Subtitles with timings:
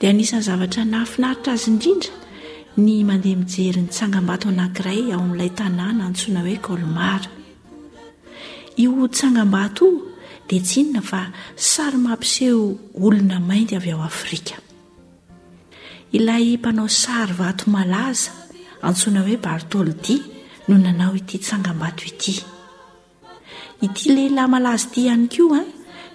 [0.00, 2.12] dia anisany zavatra nahafinaritra azy indrindra
[2.84, 7.30] ny mandeha mijery 'ny tsangam-bato anankiray ao amin'ilay tanàna antsoina hoe kolmara
[8.82, 9.86] io tsangam-bato
[10.48, 11.20] dia tsinona fa
[11.70, 12.62] sary mampiseho
[13.06, 14.54] olona mainty avy ao afrika
[16.16, 18.30] ilay mpanao sary vato malaza
[18.88, 20.14] antsoina hoe bartoldi
[20.68, 22.32] no nanao ity tsangam-bato ity
[23.86, 25.62] ity lahilahy malazy ity ihany ko a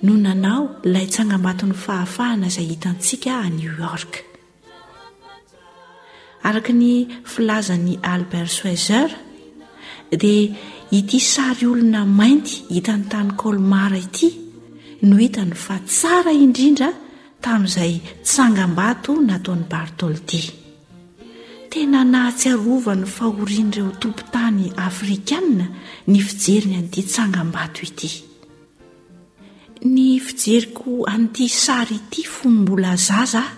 [0.01, 4.13] no nanao ilay tsangam-bato ny fahafahana izay hitantsika a niw york
[6.47, 6.91] araka ny
[7.31, 9.09] filazany albert soizer
[10.21, 10.51] dia
[10.97, 14.29] ity sary olona mainty hita ny tany kolmara ity
[15.07, 16.89] no hitany fa tsara indrindra
[17.43, 17.93] tamin'izay
[18.27, 20.43] tsangam-bato nataon'ny bartoldi
[21.71, 25.43] tena nahatsy arova ny fahorian'ireo tompontany afrikaa
[26.09, 28.11] ny fijeriny an'ity tsangam-bato ity
[29.85, 33.49] ny fijeriko andia sary ity fo mbola zazaa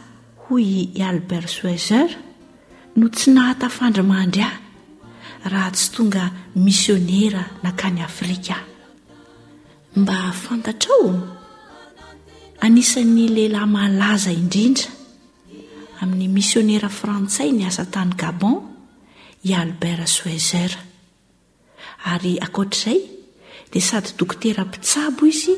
[0.46, 2.10] hoy albert soizeur
[3.00, 4.56] no tsy nahatafandrimaandry ah
[5.52, 6.24] raha tsy tonga
[6.66, 8.56] misionera nankany afrika
[10.00, 11.06] mba fantatraao
[12.66, 14.90] anisan'ny lehilahy malaza indrindra
[16.02, 18.58] amin'ny misionera frantsay ny asa tany gabon
[19.48, 20.72] i albert soezeur
[22.14, 23.00] ary akoatr''izay
[23.72, 25.56] dia sady dokoterampitsabo izy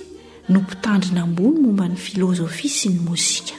[0.49, 3.53] no mpitandrina ambony momba ny filozofia sy ny mozika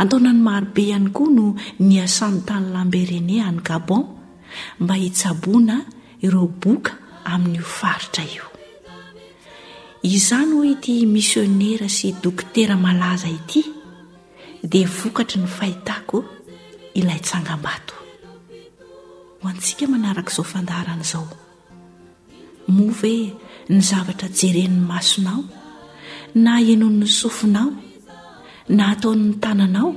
[0.00, 1.46] antaona ny marobe ihany koa no
[1.88, 4.04] niasano tany lambe rene any gabon
[4.80, 5.76] mba hitsaboana
[6.24, 6.92] ireo boka
[7.32, 8.46] amin'n'io faritra io
[10.14, 13.60] izany ho ity misionera sy dokotera malaza ity
[14.70, 16.16] dia vokatry ny fahitako
[16.94, 17.94] ilay tsangam-bato
[19.42, 21.26] ho antsika manaraka izao fandaran'izao
[22.74, 23.14] mo ve
[23.72, 25.42] ny zavatra jeren'ny masonao
[26.44, 27.70] na heno'ny sofinao
[28.76, 29.88] na hatao'ny tananao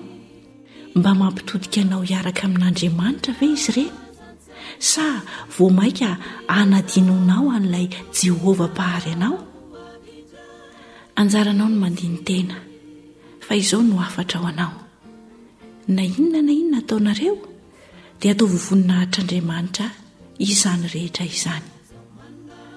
[0.98, 3.86] mba mampitodika anao hiaraka amin'andriamanitra ve izy ire
[4.92, 5.06] sa
[5.56, 6.10] vo mainka
[6.60, 7.88] anadinonao an'ilay
[8.20, 9.38] jehova mpahary anao
[11.22, 12.58] anjaranao no mandiny tena
[13.46, 14.74] fa izao no afatra ao anao
[15.96, 17.36] na inona na inona ataonareo
[18.20, 19.88] dia atao vovoninahitr'andriamanitra
[20.52, 21.66] izany rehetra izany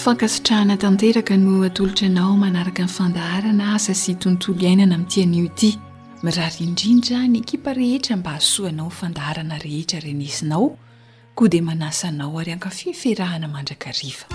[0.00, 5.70] fakasotrahana tanteraka no atolotra anao manaraka nfandaharana asa sy tontolo iainana amin'ntianio ity
[6.24, 10.66] mirary indrindra ny ekipa rehetra mba hasoanao fandaharana rehetra renisinao
[11.36, 14.26] koa di manasanao ary ankafiferahana mandrakariva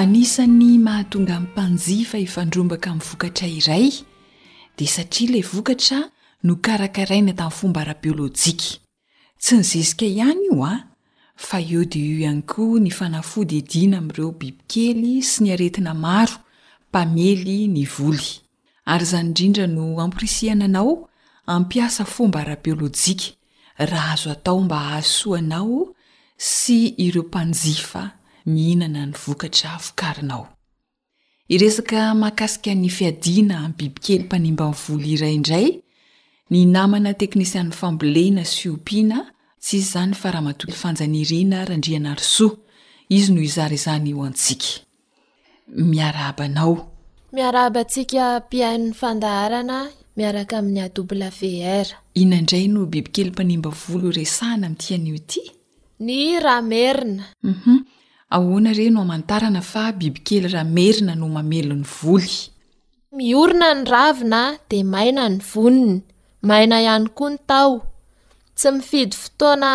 [0.00, 3.92] anisany mahatonga mpanjifa ifandrombaka min'ny vokatra iray
[4.78, 6.00] de satria lay vokatra
[6.46, 8.68] no karakaraina tam'ny fomba arabiôlôjika
[9.42, 10.76] tsy nizesika ihany io ah.
[10.76, 16.36] a a eo de io iany koa nifanafody edina am'ireo bibikely sy ni aretina maro
[16.92, 18.26] pamely nyvoly
[18.92, 20.92] ary zany indrindra no amprisiananao
[21.54, 23.28] ampiasa fomba arabiôlôjiky
[23.90, 25.80] raha azo atao mba ahsoanao
[26.54, 26.76] sy
[27.06, 28.02] ireo panjifa
[28.52, 30.44] mihinana nyvokatanao
[31.56, 35.68] esaka makasika nyfiadina amy bibikely mpanimba nyvoly iraiindray
[36.52, 39.18] ny namana teknisian'y fambolena siopina
[39.62, 41.16] tsy izy zany fa ahanaina
[43.08, 44.84] izy noo izazhyo aik
[52.14, 56.54] ylevéinandray no bibikely mpanimba voly resahna mtianio tyyhna
[57.50, 57.76] mhm.
[58.82, 63.88] e no aantarana fa bibikely raamerina no mamelo n'ny volyaynad
[64.72, 65.38] ny
[66.48, 67.72] maina ihany koa ny tao
[68.58, 69.70] tsy mifidy fotoana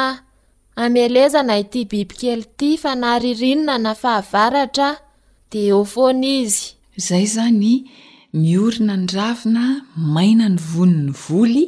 [0.84, 4.90] amelezana iti biby kely ty fa naharirinona na fahavaratra
[5.52, 6.62] de ofoana izy
[7.00, 7.74] izay zany
[8.44, 9.64] miorina nravina
[10.16, 11.64] maina ny vono ny voly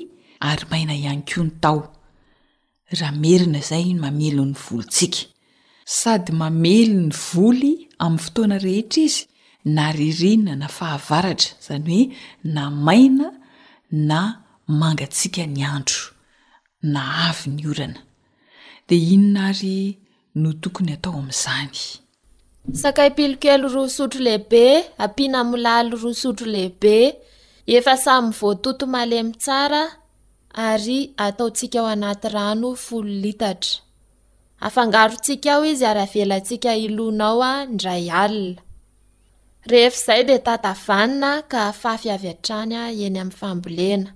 [0.49, 1.81] ary maina ihany koa ny tao
[2.99, 5.21] raha merina izay mamelo ny volotsika
[5.99, 7.71] sady mamelo ny voly
[8.03, 9.21] amin'ny fotoana rehetra izy
[9.75, 12.05] nahririnina na fahavaratra izany hoe
[12.55, 13.27] na maina
[14.09, 14.21] na
[14.67, 16.03] mangatsika ny andro
[16.93, 18.01] na avy ny orana
[18.87, 19.75] de inona ary
[20.41, 21.73] noo tokony atao amin'izany
[22.81, 24.63] sakay pilokelo roa sotro lehibe
[25.03, 26.95] ampiana milaly roa sotro lehibe
[27.75, 29.81] efa samyy voatoto malemy tsara
[30.69, 33.73] ary ataotsika ao anaty rano folo litatra
[34.65, 38.61] afangarotsika ao izy aravelantsika ilonao a ndray alina
[39.71, 44.09] rehefaizay de tatavanina ka fafiavy atranya eny amin'nyfambolena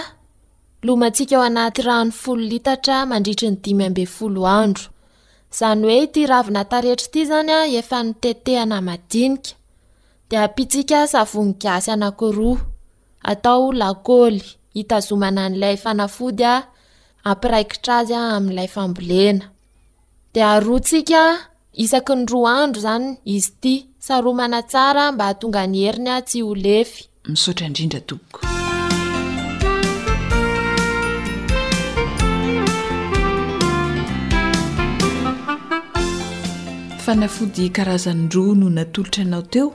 [0.85, 4.83] lomatsika o anaty rano folo litatra mandritry ny dimy ambe folo andro
[5.51, 9.51] izany oe ty ravinataretra ty zany a efa ny tetehana madinika
[10.29, 12.57] de ampiatsika safoningasy anakiroa
[13.31, 14.41] atao lakôly
[14.75, 16.56] hitazomana an'ilay fanafody a
[17.31, 19.45] ampiraikitra azy a amin'n'ilay fambolena
[20.33, 21.21] dia aroa tsika
[21.83, 23.74] isaky ny roa andro zany izy ity
[24.06, 27.00] saroamanatsara mba hatonga ny heriny a tsy ho lefy
[27.31, 28.39] misotraidindra tooko
[37.06, 39.68] fanafody karazan roa no natolotra nao teo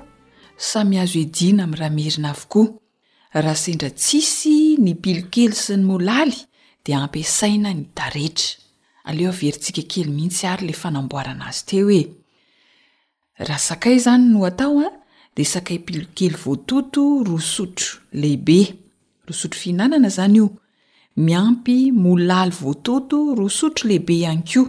[0.71, 6.37] samy hazo edina am'raha merina avokoa raha sendra tsisy ny pilokely sy ny molaly
[6.87, 8.49] de ampiasaina ny darehtra
[9.11, 12.03] aleo verintsika kely mihitsy ary la fanamboarana azy te hoe
[13.49, 14.91] raha sakay izany no atao a
[15.37, 18.61] dea sakay pilo kely voatoto rosotro lehibe
[19.29, 20.47] rosotro fihinanana zany io
[21.27, 24.63] miampy molaly voatoto rosotro lehibe ihany ko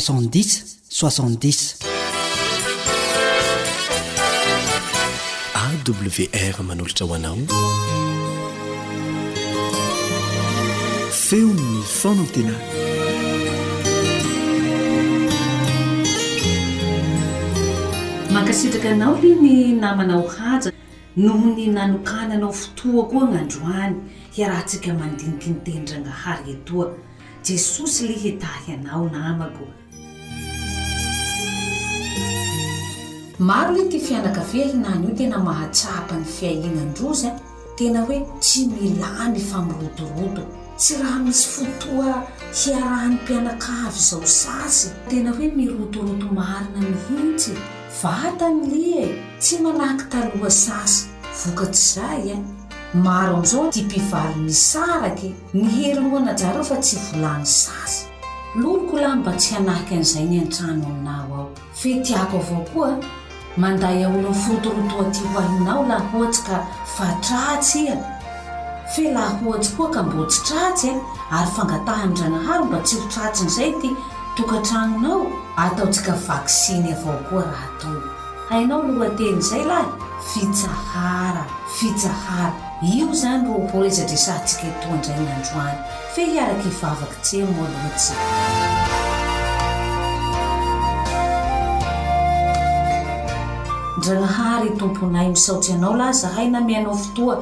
[0.88, 1.91] 60
[5.90, 7.38] wr manolotra hoanao
[11.10, 12.54] feonny fonatena
[18.32, 20.72] makasitraka anao hi ny namanao haja
[21.16, 23.96] noho ny nanokanaanao fotoa koa gn'androany
[24.30, 26.92] hiarahntsika mandinikintenidrana harietoa
[27.48, 29.66] jesosy le hitahy anao namako
[33.42, 37.30] maro le ty fianakavehina ny io tena mahatsapa ny fiahinandrozya
[37.76, 40.42] tena hoe tsy milamy famirotoroto
[40.82, 42.12] tsy raha misy fotoa
[42.60, 47.50] hiarahn'ny mpianakavy zao sasy tena hoe mirotoroto marina mihintsy
[48.02, 49.08] vata mlia e,
[49.40, 51.06] tsy manahaky taloha sasy
[51.42, 52.42] vokatsy zay a e.
[52.94, 54.42] maro amizao ty mpivary e.
[54.44, 57.98] ny saraky ni hernoana jareo fa tsy volany sasy
[58.54, 61.48] loko lah mba tsy hanahaky an'izay nyantrano aminao ao
[61.82, 62.92] fetiako avao koa
[63.56, 66.62] manday aolofotono toatihoahinao laha ohatsy ka
[66.96, 68.04] fa tratsy a e?
[68.96, 70.92] fe laha ohatsy koa ka mbo tsy tratsy e?
[71.30, 73.88] ary fangatahanydranaharo mba tsy ho tratsyn'zay ty
[74.36, 77.88] tokantragnonao ataotsika vaksiny avao koa raha to
[78.48, 79.90] hainao latelyzay lahy
[80.32, 81.44] fijahara
[81.76, 82.54] fijahara
[82.92, 85.78] io zany ro paola iza re santsika toandray niandroany
[86.14, 88.14] fe iaraky hivavaky tsea moalitsy
[94.02, 97.34] dragnahary tomponay misaotsy anao lahy zahay nameanao fotoa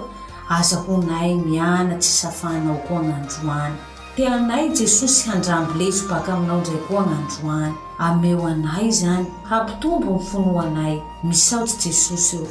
[0.56, 3.74] aza honay miana tsy safanao koa gn'androany
[4.16, 7.74] teanay i jesosy handrambilezobaka aminao ndray koa agn'androany
[8.06, 12.46] ameo anay zany hampitombo ny fonoanay misaotsy jesosy io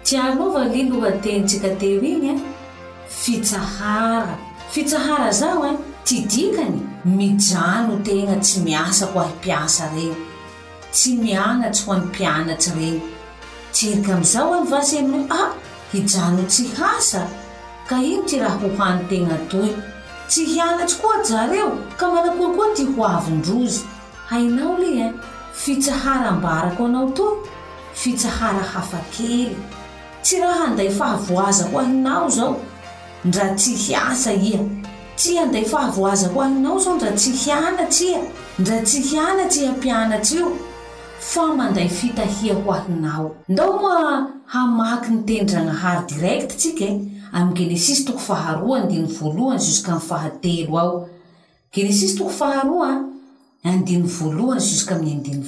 [0.00, 2.40] amenajiaovaliloatentsika te igny a eh?
[3.20, 4.38] fitsahara
[4.70, 5.76] fitsahara zao e eh?
[6.04, 10.14] ty dikany mijano tegna tsy miasako ahi piasa reny
[10.92, 13.00] tsy mianatsy ho amy mpianatsy reny
[13.72, 15.48] tsyeriky am'izao amy eh, vaseno a ah,
[15.92, 17.22] hijano tsy hasa
[17.88, 19.72] ka ino ty raha ho hany tegna toy
[20.28, 23.82] tsy hianatsy koa jareo ka manakoa koa ty ho avondrozy
[24.30, 25.12] hainao li a eh?
[25.62, 27.34] fitsaharambarako anao toy
[27.94, 29.56] fitsahara hafa kely
[30.22, 32.67] tsy raha anday fahavoazako ahinaozo
[33.28, 34.58] ndra tsy hiasa ia
[35.16, 38.18] tsy anday fahavoaza ho ahinao zao ndra tsy hianatsia
[38.58, 40.48] ndra tsy hianatsy iha mpianatsy io
[41.32, 43.94] fa manday fitahia ho ahinao ndao ma
[44.46, 46.96] hamaky ny tenidragnahary direkta tsika e.
[47.32, 48.76] am'y genesis toko hatel ao
[51.72, 52.46] ess toko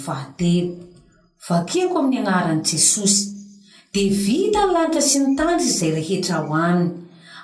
[0.06, 0.26] ha
[1.48, 3.26] vakiako amin'ny anaran' jesosy
[3.94, 6.90] di vita nlanitra sy nytandriky izay rehetra o aminy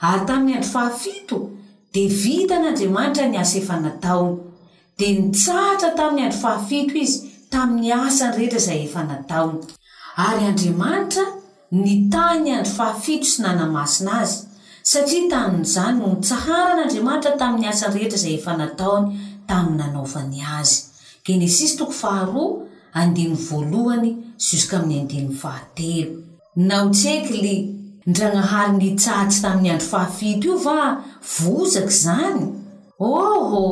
[0.02, 1.38] ary tamin'ny andro fahafito
[1.94, 4.38] dea vita n'andriamanitra ny asa efa nataony
[4.98, 9.58] de nitsahatra tamin'ny andro fahafito izy tamin'ny asany rehetra zay efa nataony
[10.26, 11.24] ary andriamanitra
[11.70, 14.44] ny tay ny andro fahafito sy nanamasina azy
[14.92, 19.06] satria tanin'zany no nitsaharan'andriamanitra tamin'ny asany rehetra zay efa nataony
[19.48, 20.82] tami'ny nanaovany azy
[21.26, 23.16] genesisy toko faharoa and
[23.48, 26.12] voalohany juska amin'y ad fahatero
[26.56, 30.80] naosekly ndragnahary nitsatsy tamin'nyandro fahafito io va
[31.38, 32.40] vozaky zany
[33.14, 33.64] oho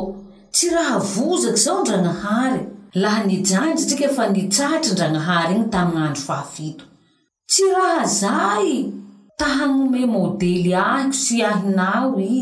[0.53, 2.61] tsy raha vozaky zao ndranahary
[3.01, 6.85] laha nijantjy tsika efa nitsatry ndragnahary igny tamin'andro fahafito
[7.51, 8.75] tsy raha zahy
[9.39, 12.41] tanome môdely ahyko sy ahinaro i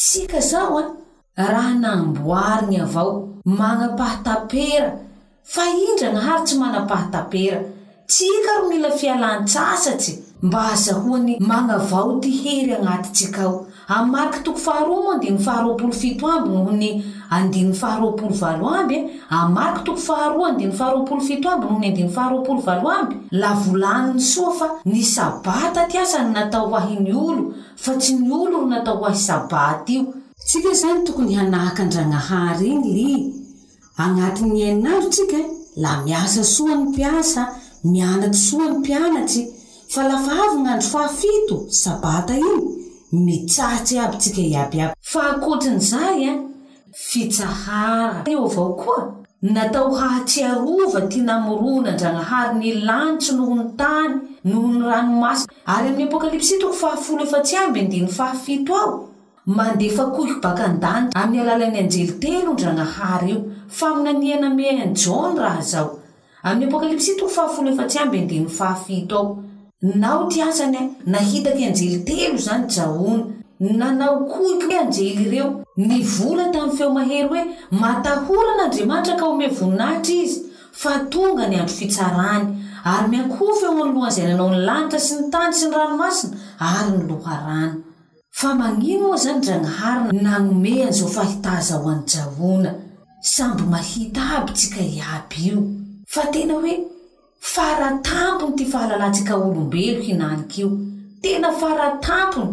[0.00, 0.78] tsika zao
[1.42, 3.12] a raha namboariny avao
[3.58, 4.90] manapahatapera
[5.52, 7.60] fa i ndranahary tsy mana-pahatapera
[8.12, 13.56] tsika ro mila fialantsasatsy mba azahoany magnavao ty hery agnaty tsika ao
[13.96, 15.62] amaky toko faharoo dy aof a
[16.46, 17.02] noho n y
[19.30, 20.32] amaky toko fhaa
[23.32, 28.30] la volaniny soa fa ny sabata ty asany natao hoahi ny olo fa tsy ny
[28.32, 30.02] olo o natao hoahy sabat io
[30.46, 33.32] tsika zany tokony hanahak' andragnahary iny lỳ
[33.98, 35.36] agnatinyaiina aro tsika
[35.76, 37.42] la miasa soany mpiasa
[37.84, 39.46] mianaty soany mpianatsy
[39.92, 42.58] fa lafa avy gn'andro fahafito sabata iy
[43.26, 46.36] mitsatsy abytsika iabiaby fa akotin'zay a ah,
[47.08, 49.02] fitsahara eo avao koa
[49.54, 54.12] natao hahatsyarova tia namorona ndranahary ny lantso nohony tany
[54.44, 58.94] noho ny ranomasi ary ami'y apokalipsy toko ahafeyaby y faaft ao
[59.56, 63.42] mandefa koiko baka andanity ami'y alalan'ny anjelitelo o dranahary eo
[63.78, 65.88] fa minanianamen jon raha zao
[66.46, 67.42] am'y apokalipsy toko
[68.94, 69.22] ya
[69.82, 73.24] nao ti asanya nahitaky anjeli telo zany jaona
[73.60, 75.48] nanao koiko anjely ireo
[75.88, 77.42] ny vola tamin'ny feo mahery hoe
[77.82, 80.40] matahoran'andriamanitra ka o me voninaitra izy
[80.80, 82.46] fa tonga ny andro fitsarany
[82.92, 86.34] ary mianko fo eo aanlohan zay nanao ny lanitra sy ny tany sy ny ranomasina
[86.74, 87.76] ary ny loha rano
[88.38, 92.70] fa magnino ao zany dra nahari nanome anzao fa hitaza ho an'ny jahona
[93.34, 95.58] samby mahita aby tsika iaby io
[96.14, 96.74] fa tena hoe
[97.40, 100.68] faratampony ty fahalalantsika olombelo hinanik'io
[101.22, 102.52] tena faratampony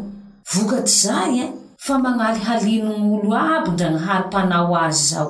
[0.53, 1.51] voka tsy zay a eh?
[1.85, 5.29] fa mañaly halinon'olo aby ndranahary-mpanao azy zao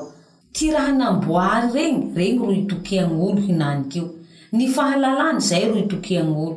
[0.54, 4.06] ty raha namboary reny reny ro itokian'olo hinanik'io
[4.58, 6.54] ny fahalalàny zay ro itokian'olo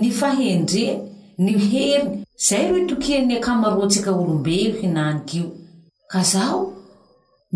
[0.00, 0.98] ny fahendreny
[1.44, 2.04] ny heriy
[2.48, 5.46] zay ro itokianny ankamaroantsika olombelo hinanik'io
[6.10, 6.60] ka zaho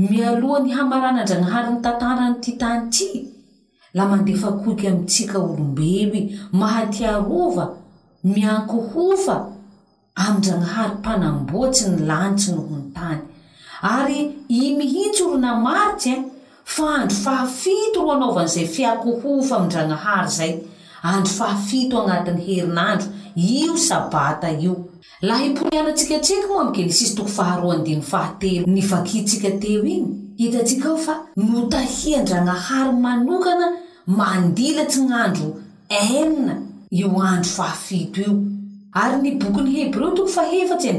[0.08, 3.08] mialohany hamarana andranahary ny tantaranyty tany tsy
[3.96, 7.64] la mandefakoiky amintsika olombelo iy mahatiarova
[8.34, 9.36] mianko hofa
[10.14, 13.18] amindranahary mpanamboatsy ny lanitsy nohonytany
[13.82, 16.24] ary i mihitsy olona matsy a eh,
[16.64, 20.52] fa andro fahafito ro anaovan' izay fiako hofa amindranahary zay
[21.02, 24.74] andro fahafito anatin'ny herinandro io sabata io
[25.22, 33.66] laha hipolianantsikatsika oa amikelisisy toko faharoahtelo ny vakitsika teo iny hitatsika o fa notahiandranahary manokana
[34.14, 35.46] mandilatsy gn'andro
[36.00, 36.54] enina
[37.00, 38.32] eo andro fahafto io
[39.02, 40.90] ary ny bokyny hebreo toko fahefatsy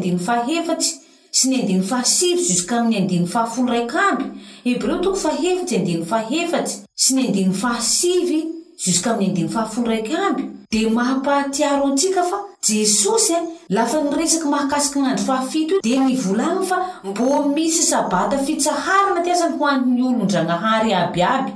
[9.99, 12.37] heota de mahapahatiaro ntsika fa
[12.67, 13.33] jesosy
[13.75, 16.77] lafa ny resaky mahakasiky nandro fahafito io de ny volani fa
[17.09, 21.51] mbô misy sabata fitsahary natiasan'ny hoaninyolodranahary abiaby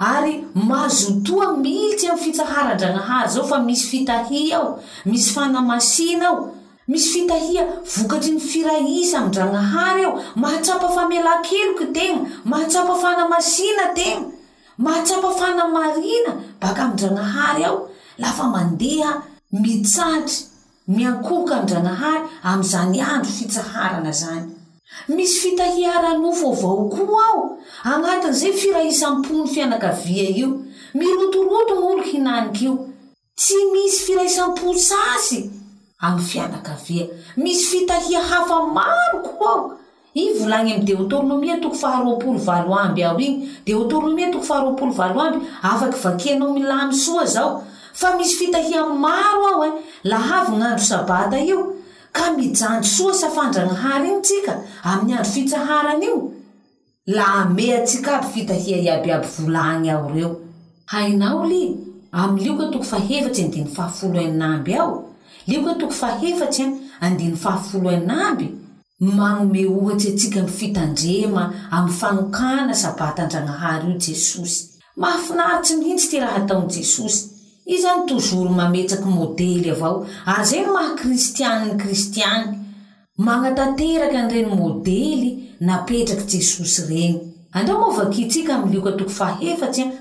[0.00, 6.52] ary mahazotoa militsy amy fitsaharan-dranahary zao fa misy fitahia aho misy fana masina ao
[6.88, 14.26] misy fitahia vokatry ny firaisa amndranahary aho mahatsapa famela keloky tena mahatsapa fanamasina tena
[14.78, 17.88] mahatsapa fana marina baka amndranahary ao
[18.18, 19.22] lafa mandeha
[19.52, 20.44] mitsatry
[20.88, 24.55] miakooka amdranahary amizany andro fitsaharana zany
[25.08, 27.40] misy fitahia aranofo avao koa ao
[27.94, 30.50] anatin'izay firaisam-pony fianakavia io
[30.98, 32.72] mirotoroto n'oloky hinanik' io
[33.38, 35.38] tsy misy firaisam-po sasy
[36.06, 37.04] amy fianakavia
[37.42, 39.62] misy fitahia hafa maro koa ao
[40.14, 44.92] i volagny am de otornomia toko faharoa-polo valo amby ao iny de atornomia toko faharoampolo
[45.00, 45.38] valo amby
[45.70, 47.50] afaky vakinao milany soa zao
[48.00, 49.74] fa misy fitahia maro ao e eh.
[50.10, 51.60] lahavy gn'andro sabata io
[52.16, 54.52] ka mijanjo soa safandranahary inytsika
[54.90, 56.16] amin'ny andro fitsaharanyio
[57.16, 60.30] lame atsika aby fitahia iabiaby volany ao reo
[60.92, 61.62] hainao li
[62.22, 63.16] am lioka toko fae
[64.80, 64.92] ao
[65.52, 65.92] ioktk
[69.16, 74.58] manome ohatsy atsika mifitandrema amy fanokana sabata andranahary io jesosy
[75.00, 77.20] mahafinahtsy nihintsy ty raha ataon jesosy
[77.66, 79.94] iz zany tozoro mametsaky modely avao
[80.30, 82.44] ary ah, zay n maha kristianiny kristiany
[83.26, 85.30] manatanteraka an'ireny modely
[85.68, 87.16] napetraka jesosy reny
[87.58, 88.52] andra moavakitika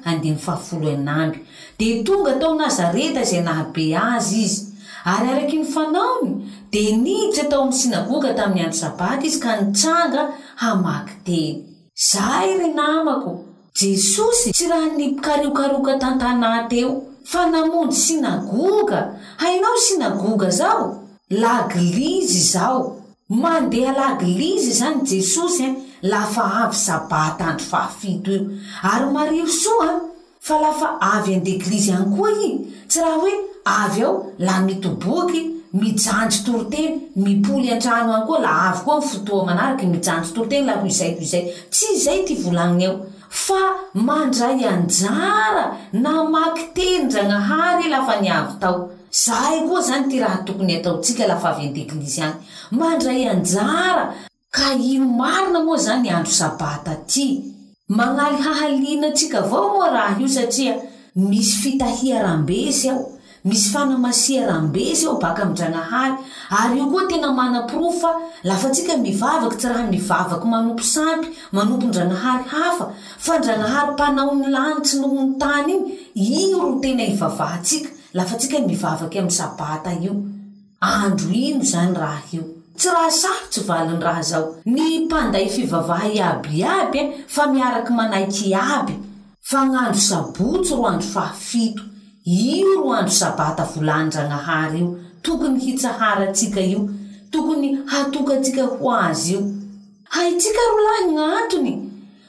[0.09, 1.25] ata
[1.79, 4.59] dia tonga tao nazareta zay nahabe azy izy
[5.13, 6.31] ary araiky nyfanaony
[6.71, 10.21] dia nitsy atao amin'y sinagoga tamin'ny andro sabaty izy ka nitsanga
[10.61, 11.51] hamaky teny
[12.09, 13.31] zay re namako
[13.79, 16.91] jesosy tsy raha nimpikariokaroka tantanày teo
[17.31, 18.99] fa namonjy sinagoga
[19.41, 20.87] hainao sinagoga zao
[21.41, 22.81] laglizy zao
[23.41, 25.67] mandeha laglizy zany jesosye
[26.11, 28.43] lafa avy sabata andro faafito io
[28.91, 30.01] ary mario soa a
[30.47, 32.59] fa lafa avy andeglizy any koa iny
[32.89, 33.33] tsy raha hoe
[33.79, 34.13] avy ao
[34.45, 35.41] lah mitoboaky
[35.81, 40.85] mijanjy toroteny mipoly antrano any koa la avy koa fotoa manaraky mijanjy toroteny la ko
[40.93, 42.97] izay to izay tsy izay ty volagniny ao
[43.29, 43.61] fa
[43.93, 51.63] mandray anjara namakitenidragnahary lafa niandro tao zahay koa zany ty raha tokony ataotsika lafa vy
[51.67, 52.35] entekinizy any
[52.79, 54.05] mandray anjara
[54.55, 57.27] ka io manina moa zany andro sabata ty
[57.97, 60.73] magnaly hahalina atsika avao moa raha io satria
[61.15, 63.14] misy fitahia rambesy ao
[63.47, 66.13] misy fanamasia rambesy ao baka amindranahahy
[66.49, 68.09] ary io koa tena manam-piro fa
[68.43, 72.85] lafa tsika mivavaky tsy raha mivavaky manompo sampy manompo ndranahay hafa
[73.25, 79.17] fa ndranahary mpanao n'ny lanitsy nohony tany iñy io n tena hivavahatsika lafa tsika mivavaky
[79.19, 80.13] amiy sapata io
[80.81, 82.43] andro ino zany raha io
[82.79, 88.55] tsy raha sarotsy valiny raha zao ny mpanday fivavaha iabiaby a e, fa miaraky manaiky
[88.57, 88.95] aby
[89.49, 91.83] fanandro sabotsy ro andro fahafito
[92.27, 94.89] i ro andro sabata volaninjanahary io
[95.23, 96.89] tokony hitsahary atsika io
[97.31, 99.41] tokony hatonka atsika ho azy io
[100.09, 101.73] haitsika roa lah gn'atony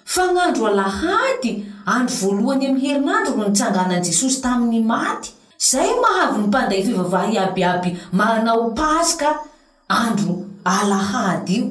[0.04, 1.52] fa gn'andro alahady
[1.94, 5.30] andro voalohany am'y herinandroo nitsanganan jesosy tamin'ny maty
[5.70, 9.28] zay mahavy ny mpanday fivavahy abiaby manao paska
[10.00, 10.34] andro
[10.74, 11.66] alahady io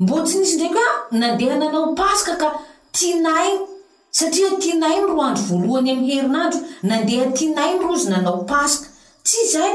[0.00, 0.78] mbo tsy nisy ndraky
[1.12, 2.48] a nadeha nanao paska ka
[2.94, 3.48] tinay
[4.12, 6.58] satria tianay o ro andro voalohany amn'ny herinandro
[6.90, 8.86] nandeha tianay rozy nanao paska
[9.28, 9.70] tsy izay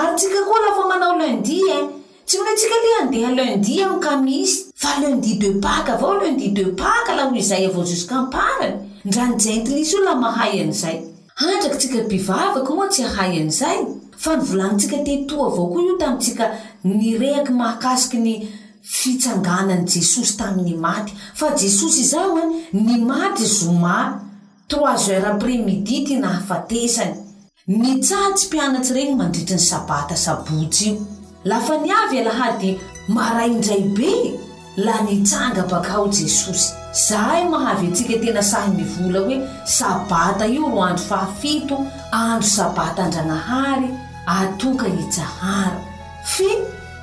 [0.00, 1.78] ary tsika koa lafa manao lundi e
[2.28, 6.64] tsy mankatsika le andeha lundi ami ka misy fa lundis de paka avao lundi de
[6.82, 8.74] paka la ho izahy avao juosikamparany
[9.08, 10.96] ndra nijentylisy io la mahay an'izay
[11.42, 13.78] andraky tsika mpivavaka moa tsy ahay an'izay
[14.22, 16.44] fa nivolanitsika tetoa avao koa io tamitsika
[16.88, 18.30] nirehaky mahakasiky ny
[18.88, 22.44] fitsanganan' jesosy tamin'ny maty fa jesosy izaho a
[22.86, 23.98] ny maty zoma
[24.68, 27.18] trois heur aprés midi ti nahafatesany
[27.82, 31.00] mitsaha tsy mpianatsy regny mandritryn'ny sabata sabojy io
[31.50, 32.70] lafa ni avy alahadi
[33.16, 34.36] marayindray be i
[34.86, 36.72] la nitsanga baka ao jesosy
[37.08, 39.36] zahy mahavy antsika tena sahy mivola hoe
[39.78, 41.76] sabata io ro andro fahafito
[42.22, 43.88] andro sabata andranahary
[44.38, 45.76] atokayjahara
[46.34, 46.50] fi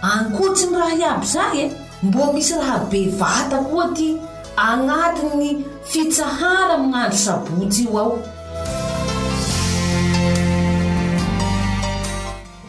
[0.01, 1.71] ankotsiny raha iaby zay e
[2.03, 4.17] mbô misy raha be vatako ohaty
[4.57, 8.19] agnatiny fitsahara mignandro sabotsy io ao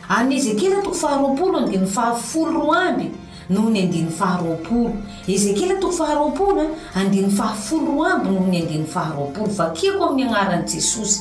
[0.09, 3.11] ar'ny ezekelytoko faharoapolo andny fahafolo roa amby
[3.51, 4.91] noho ny andiny faharoaolo
[5.35, 6.69] ezekelytoko faharoaolo e
[7.01, 11.21] andn fahafolo ra amby nohony andn faharoapolo vakiako amin'ny agnaran' jesosy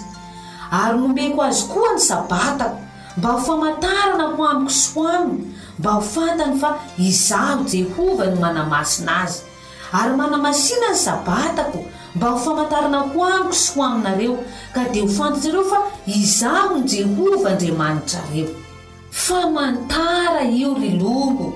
[0.71, 2.84] ary nombeko azy koa ny sabatako
[3.17, 5.45] mba ho famantarana ho amiko sy ho aminy
[5.79, 9.39] mba ho fantany fa hizaho jehovah ny manamasina azy
[9.99, 11.79] ary manamasina ny sabatako
[12.19, 14.35] mba ho famantarana ho amiko sy ho aminareo
[14.75, 15.79] ka dia ho fantatry ireo fa
[16.19, 18.49] izaho ny jehovah andriamanitrareo
[19.25, 21.47] famantara io ry loho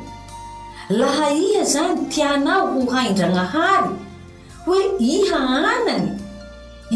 [1.02, 3.92] laha iha izany tianaho ho haindranahary
[4.64, 4.84] hoe
[5.16, 6.08] iha anany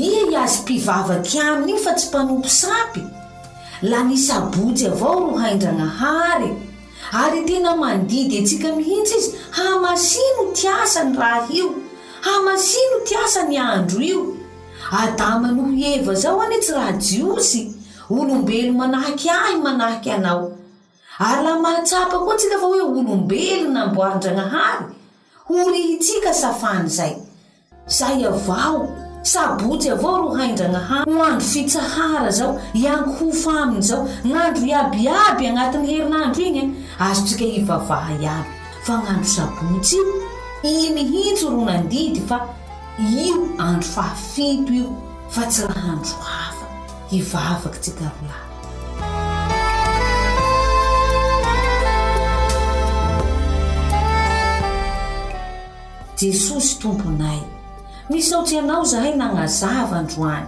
[0.08, 3.04] iha hiazy mpivavaky aminy iny fa tsy mpanompo sampy
[3.84, 6.50] la nisabojy avao nohaindragnahary
[7.24, 11.68] ary tena manodidy antsika mihitsy izy hamasino tiasa ny raha io
[12.28, 14.20] hamasino tiasany andro io
[15.02, 17.62] adaminy heva zao anetsy raha jiosy
[18.16, 20.44] olombelony manahaky ahy manahaky anao
[21.28, 24.88] ary lah mahatsapa koa atsika fa hoe olombelona amboandragnahary
[25.48, 27.14] horihytsika safan' izay
[27.98, 28.80] zay avao
[29.24, 32.52] sabotsy avao ro haindrana a andro fitsahara zao
[32.84, 36.70] iankofa aminy zao gn'andro iabiaby agnatin'ny herinandro igny eh?
[37.06, 38.50] azo tsika hivavaha iano
[38.86, 39.98] fa n'andro sabotsy
[40.68, 42.38] io inihitso ro nandidy fa
[43.00, 44.88] io andro fahafito io
[45.34, 46.66] fa tsy raha andro hafa
[47.12, 48.44] hivavaka tsika ro ay
[56.20, 57.40] jesosy tomponay
[58.10, 60.48] misaotsy ianao zahay nagnazava androany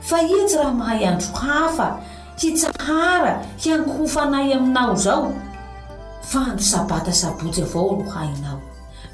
[0.00, 1.86] fa iha tsy raha mahay andro hafa
[2.40, 5.32] hitsahara hiankofa nay aminao zao
[6.30, 8.60] fa ndro sabata sabojy avao olo hainao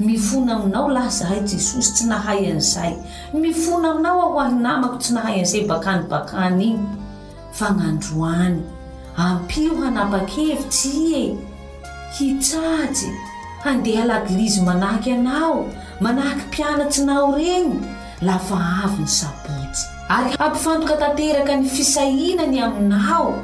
[0.00, 2.92] mifona aminao laha zahay jesosy tsy nahay an'izay
[3.32, 6.78] mifona aminao ahoho ahinamako tsy nahay an'izay bakany bakany iy
[7.58, 8.56] fagn'androany
[9.16, 11.24] ampio hanapa-kevitsy ie
[12.18, 13.10] hitrajy
[13.64, 15.66] handeha laglizy manahaky anao
[16.00, 17.74] manahaky mpianatsinao regny
[18.22, 19.82] lafa avy ny sapotsy
[20.14, 23.42] ary hampifantoka tanteraka ny fisainany aminao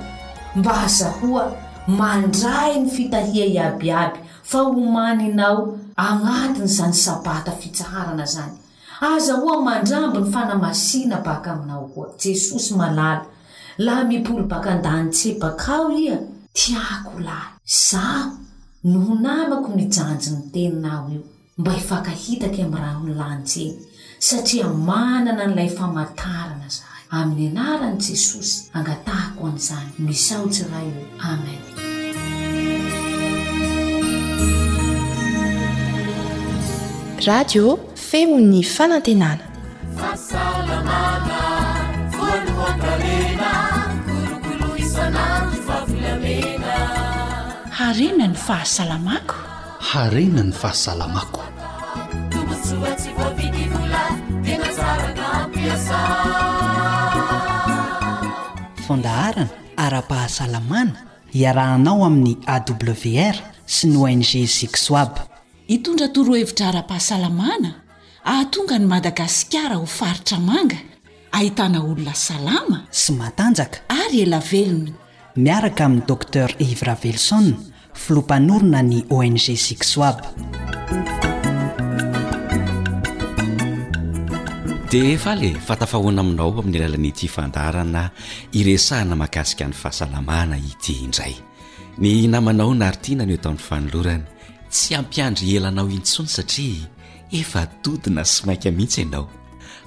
[0.56, 1.52] mba azahoa
[1.86, 8.56] mandray ny fitahia iabiaby fa ho maninao agnatiny zany sabata fitsaharana zany
[9.00, 13.26] aza hoa mandrambo ny fanamasina baka aminao koa jesosy malala
[13.78, 16.18] laha mipolo baka an-dany tsebakao ia
[16.52, 17.50] tiakolahy
[17.90, 18.30] zaho
[18.84, 23.74] no honamako nijanjy ny teninao io mba hifakahitaky amin'y raha ony lantseny
[24.28, 30.82] satria manana n'ilay famatarana zany amin'ny anaran' jesosy angatahako an'izany misahotsy raha
[37.54, 37.78] io
[38.18, 39.38] amenena
[50.24, 51.43] ena
[58.88, 59.48] fondaharana
[59.84, 60.94] ara-pahasalamana
[61.36, 63.36] hiarahanao amin'ny awr
[63.76, 65.22] sy ny ong siksoab
[65.70, 67.70] hitondra torohevitra ara-pahasalamana
[68.32, 70.78] ahatonga ny madagasikara ho faritra manga
[71.38, 74.92] ahitana olona salama sy matanjaka ary ela velony
[75.46, 77.40] miaraka amin'ni docter ivra velso
[78.02, 80.16] filom-panorona ny ong siksoab
[84.94, 88.02] de efa le fatafahoana aminao amin'ny alalanyity fandaharana
[88.58, 91.34] iresahana mahakasika ny fahasalamana ity indray
[92.02, 94.24] ny namanao narytina anyeo atamn'ny fanolorany
[94.74, 96.86] tsy ampiandry elanao intsony satria
[97.40, 99.26] efa atodina so mainka mihitsy ianao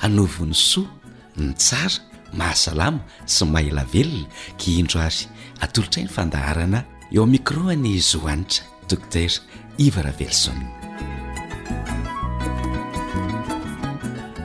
[0.05, 0.91] anovon'ny soa
[1.39, 1.97] ny tsara
[2.39, 2.99] mahasalama
[3.35, 4.27] sy mahaela velona
[4.61, 5.21] kindro ary
[5.63, 6.79] atolotrai ny fandaharana
[7.15, 9.39] eo amicroany zoanitra dokotera
[9.87, 10.59] ivra velison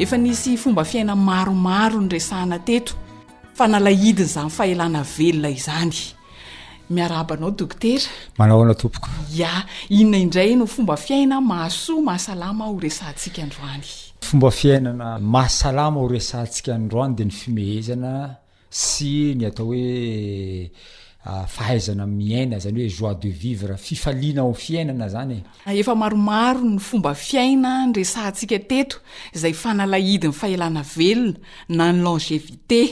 [0.03, 2.93] efa nisy fomba fiaina maromaro ny resahna teto
[3.59, 5.99] fa nalahidiny zany fahelana velona izany
[6.95, 9.09] miarabanao dokotera manao ana tompoko
[9.41, 9.53] ya
[9.99, 13.87] inona indray no fomba fiaina mahasoa mahasalama ho resantsika androany
[14.29, 18.12] fomba fiainana mahasalama ho resantsika androany de ny fimehezana
[18.83, 19.87] sy ny atao hoe
[21.25, 26.61] Ah, fahaizana miana zany hoe joi de vivre fifaliana o fiainana zanye ah, efa maromaro
[26.73, 28.97] ny fomba fiaina ndresa ntsika teto
[29.41, 31.39] zay fanalahidy ny fahelana velona
[31.77, 32.83] na ny langevité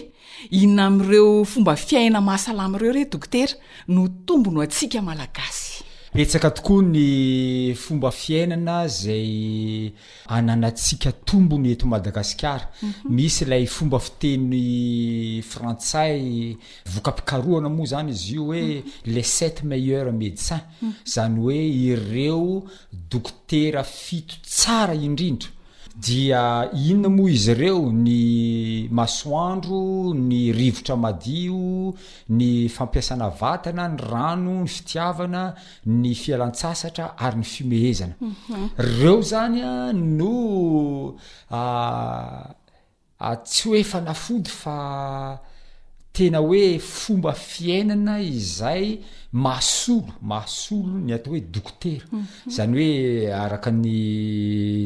[0.61, 3.55] inona am'ireo fomba fiaina mahasalamy ireo reo dokotera
[3.89, 5.70] no tombono atsika malagasy
[6.13, 9.93] petsaka tokoa ny fomba fiainana zay
[10.27, 13.15] ananatsika tombo ny eto madagasicar mhm.
[13.15, 18.83] misy ilay fomba fiteny frantsay voka-pikarohana moa zany izy io hoe mhm.
[19.07, 20.93] les sept meilleur médecin mhm.
[21.13, 22.63] zany hoe ireo
[23.11, 25.49] dokotera fito tsara indrindra
[26.05, 28.19] dia inona moa izy ireo ny
[28.99, 29.81] masoandro
[30.29, 31.93] ny rivotra madio
[32.39, 35.43] ny fampiasana vatana ny rano ny fitiavana
[36.01, 38.65] ny fialan-tsasatra ary ny fimehezana mhm.
[38.97, 41.61] reo zany a noa
[43.47, 44.77] tsy ho efa nafody fa
[46.13, 48.87] tena hoe fomba fiainana izay
[49.33, 52.27] masolo masolo ny atao hoe dokotera mhm.
[52.55, 52.89] zany hoe
[53.45, 53.87] araka ny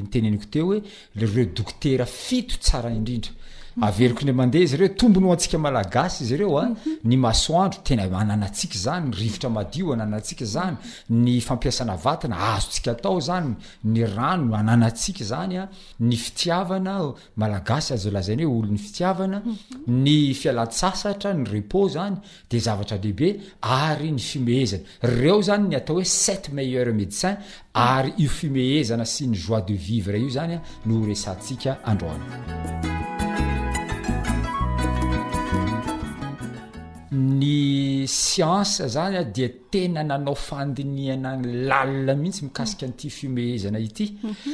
[0.05, 0.79] nyteneniko teo hoe
[1.17, 3.33] lreo dokotera fito tsara indrindra
[3.81, 6.91] averiko ne mandeha izyreo tombono antsika malagasy izy reoa mhm.
[7.05, 10.77] ny masoandro tena ananatsika zany rivotra madio ananatsika zany
[11.11, 15.67] ny fampiasana vatina azotsiktao zany ny ranoannatsik zany
[16.01, 19.55] nyfitiavanaalaasazlazanyoeolo'ny fitiavana mhm.
[20.05, 22.17] ny fialatsasatra ny repo zany
[22.51, 27.37] de zavatrbehibe ary ny fimehezana reo zany ny atao hoe spt meilheur médecin
[27.75, 32.21] ary io fimehezana sy ny joi de vi vray iozanynoresandroan
[37.15, 44.51] ny ins zanya ditena nanao fandinyanany lalna mihitsy mikasika nt feheznaiaryhita mhm.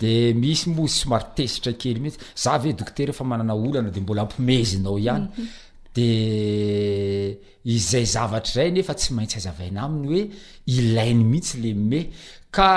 [0.00, 4.98] de misy moy somarotesitra kely mihitsy za ve dokotera efa manana olana de mbola mpimezinao
[4.98, 5.46] ihany mhm.
[5.94, 10.22] de izay zavatra zay nefa tsy maintsy haizavaina aminy hoe
[10.66, 12.00] ilainy mihitsy le me
[12.50, 12.68] ka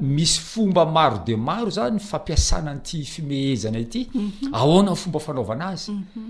[0.00, 4.52] misy fomba maro de maro zany fampiasana nyity fimehezana ity mhm.
[4.52, 6.20] ahoana ny fomba fanaovana azy mhm.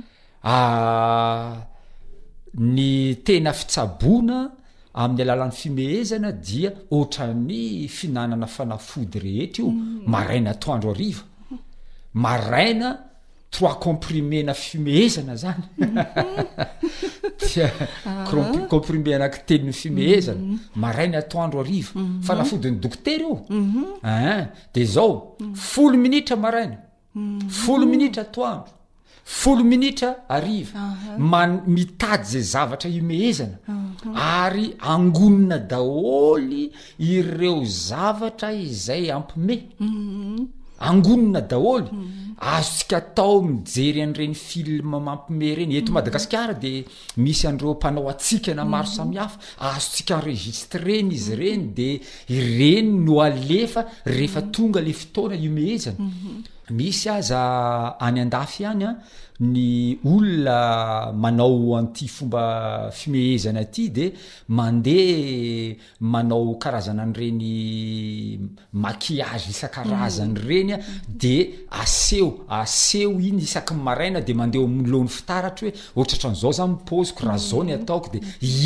[0.43, 1.67] ah,
[2.55, 4.53] ny tena fitsabona
[4.99, 7.63] amin'ny alalan'ny fimehezana dia ohtrany
[7.97, 10.03] fihinanana fanafody rehetra io mm.
[10.15, 11.25] maraina atoandro ariva
[12.25, 12.89] maraina
[13.55, 15.63] trois comprime na fimehezana zany
[17.45, 17.67] dia
[18.09, 18.33] ah.
[18.39, 20.59] o comprime anak teninny fimehezana mm.
[20.85, 22.23] maraina atoandro ariva mm-hmm.
[22.29, 24.09] fanafodyny dokotera io mm-hmm.
[24.15, 25.55] en de zao mm.
[25.55, 27.49] folo minitra maraina mm-hmm.
[27.65, 28.78] folo minitra atoandro
[29.37, 30.79] folo minitra ariva
[31.31, 31.43] ma
[31.75, 33.57] mitady zay zavatra imehezana
[34.41, 36.63] ary angonona daholy
[37.13, 40.39] ireo zavatra izay ampiomeh mhm.
[40.91, 42.28] angonona daholy mhm.
[42.41, 46.61] azotsika tao mijery anreny film mampihome reny etomadagasiara mhm.
[46.61, 46.85] de
[47.17, 48.97] misareo mpanao atsika na maro mhm.
[48.97, 54.99] samihafa azotsikenregistreny izy reny de ieny no alefa efatongale mhm.
[54.99, 55.95] ftonaiehzn
[56.79, 57.41] isy aza
[58.01, 58.97] any adaf anya
[59.41, 64.13] ny olona manao anty fomba fimehzana ty de
[64.49, 68.37] mande manao karazana anreny
[68.73, 70.77] makiagy isanazanyrenya
[71.09, 72.19] de ase
[72.49, 77.73] aseo iny isaky maraina de mandeh amlon'ny fitaratra hoe ohatratran'zao zany mipôziko raha zao ny
[77.73, 77.81] mm.
[77.83, 78.19] ataoko de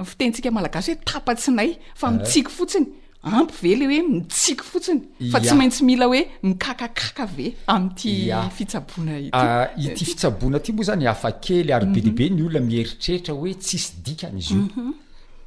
[0.04, 2.14] fitentsika malagasy hoe tapatsinay fa eh?
[2.14, 2.86] mitsiky fotsiny
[3.24, 9.66] ampy vely hoe mitsiky fotsinyfa ty maintsy mila hoe mikakakaka ve ami''ty fitsabona iy ah,
[9.78, 12.38] ity fitsabona aty moa zany afa kely ary be dia be mhm.
[12.38, 14.92] ny olona mieritreritra hoe tsisy dikana izy io mhm.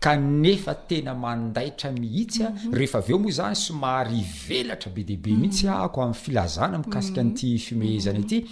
[0.02, 2.74] kanefa tena mandaitra mihitsya mhm.
[2.76, 8.18] rehefa aveo moa zany somary ivelatra be deabe mihitsy ako ami'ny filazana mikasika n'ity fimehezana
[8.26, 8.42] ity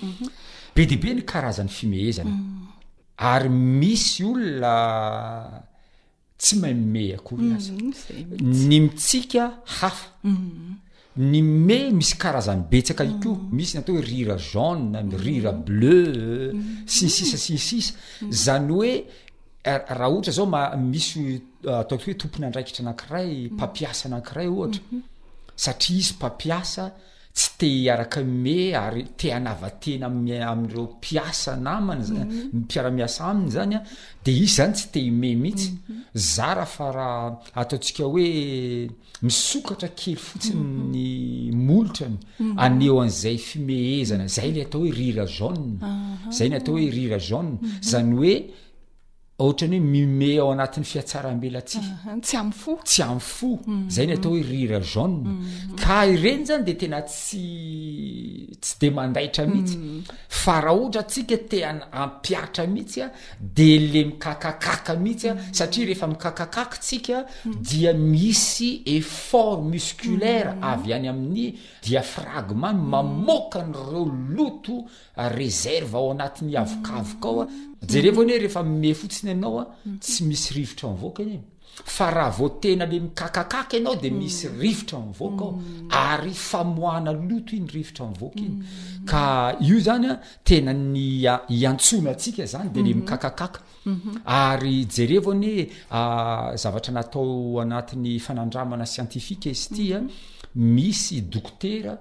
[0.76, 2.46] be diabe ny karazan'ny fimehezana mm.
[3.34, 4.72] ary misy olona
[6.40, 7.90] tsy mahay mey akorynaz mm,
[8.40, 9.44] mm, ny mitsika
[9.78, 10.76] hafa mm.
[11.30, 16.52] ny may misy karazany betsaka ioko misy natao hoe rira jaune rira bleu
[16.94, 17.92] sinsisa sinsisa
[18.44, 18.92] zany hoe
[19.70, 20.62] er, raha ohatra zao ma
[20.92, 21.12] misy
[21.68, 25.02] euh, ataoko hoe tompona andraikitra anakiray mpampiasa anakiray ohatra mm-hmm.
[25.62, 26.84] satria izy mpampiasa
[27.36, 30.54] tsy tea hiaraka mey ary te anavatena ami'ireo
[30.94, 32.64] mpiasa namana mhm.
[32.70, 33.80] piaramiasa aminy zany a
[34.24, 36.02] dia izy zany tsy te imey mihitsy mhm.
[36.34, 37.28] za raha fa raha
[37.60, 38.26] ataotsika hoe
[39.26, 41.14] misokatra kely fotsinyny
[41.52, 41.60] mhm.
[41.68, 42.16] molitrany
[42.64, 45.94] aneo an'izay fimehezana zay le atao hoe rira jaue
[46.36, 47.52] zay ny atao hoe rira jaue
[47.90, 48.34] zany oe
[49.40, 51.80] ohatrany hoe mimey ao anatin'ny fiatsarambela tsy
[52.20, 53.88] tsy am fo mhm.
[53.88, 55.76] zay ny atao hoe rira jau mhm.
[55.80, 60.04] ka ireny zany de tena tstsy de mandaitra mihitsy mhm.
[60.50, 61.54] aaha hait
[61.92, 63.10] ampiar ihitya
[63.40, 67.08] de le mikakakaka mihitsya saia ehefamikakakaktsik
[67.62, 74.04] dia misy efort msclaire avy any amin'ny dia fragma mamokanyreo
[74.36, 74.84] loto
[75.16, 77.48] reserv ao anatin'ny avokavokaoa
[77.88, 79.64] jerevaoany hoe rehefa imey fotsiny ianaoa
[80.00, 81.44] tsy misy rivotra mivoaka iny iny
[81.94, 85.62] fa raha vo tena le mikakakaka ianao de misy rivotra mivoakao
[86.00, 88.58] ary famoana loto iny rivotra mivoaka iny
[89.10, 89.22] ka
[89.68, 91.06] io zany a tena ny
[91.56, 92.98] iantsona tsika zany de le mhm.
[93.00, 94.16] mikakakaka mhm.
[94.26, 95.68] ary jerevaonhoe
[96.62, 100.10] zavatra natao anatin'ny fanandramana sientifika izy tya mhm.
[100.54, 101.96] misy dokotera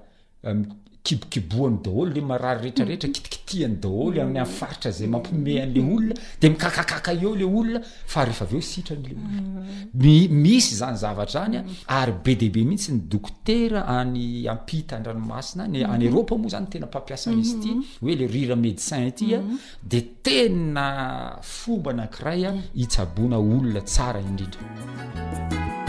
[1.03, 3.21] kibokiboany daholo le marary rehetrarehetra mm-hmm.
[3.23, 4.21] kitikitihany daholo mm-hmm.
[4.23, 7.79] amin'ny ay faritra zay mampiomean'la olona di mikakakaka eo le olona
[8.13, 10.37] fa rehefa aveo sitran'le olona mm-hmm.
[10.43, 11.63] misy zany zavatra zany a
[12.01, 16.85] ary be diaibe mihitsy ny dokotera any ampita ndranomasina ny any eropa moa zany tena
[16.85, 17.71] mpampiasa n'izy ity
[18.01, 19.39] hoe le riraédecin itya
[19.83, 25.87] di tena fomba nankiray a hitsabona olona tsara indrindra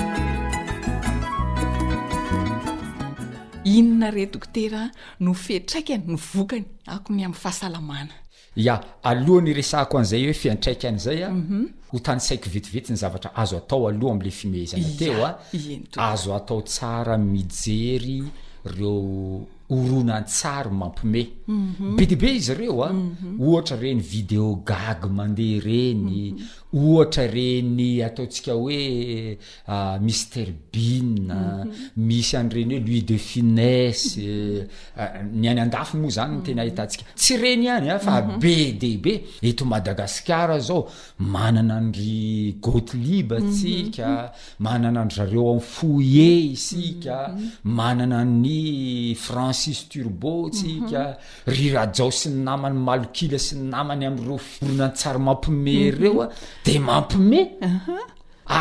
[3.64, 4.88] inona retiko tera
[5.20, 8.12] no fitraikany ny vokany akony amny fahasalamana
[8.56, 11.66] ya alohany resako an'izay hoe fiatraika an'zay a mhm.
[11.92, 17.18] ho tany saiko vetivetyny zavatra azo atao aloha amle fimezana teo a azo atao tsara
[17.18, 18.22] mijery
[18.64, 21.96] reo mbe mhm.
[21.96, 22.92] debe izy reo a ah.
[22.92, 23.40] mhm.
[23.40, 26.76] ohara reny vidéo gag mande reny mhm.
[26.76, 29.36] ohatra reny ataotsika oe
[29.68, 31.62] ah, misterbin ah,
[31.96, 37.68] misy areny hoe luis de finesse eh, nyany adafy moa zany ntena hitantsika tsy reny
[37.76, 45.54] any a fa be deibe eto madagasikar zao manana ndry gôtelibe tsika manana anry zareo
[45.56, 47.18] a foule isika
[47.62, 51.18] manana ny fan sisturbo tsika mhm.
[51.54, 56.00] rirajao sy namany malokila sy namany amireo vorona an tsara mampiomey mhm.
[56.00, 56.28] reo a
[56.66, 57.48] de mampiomehy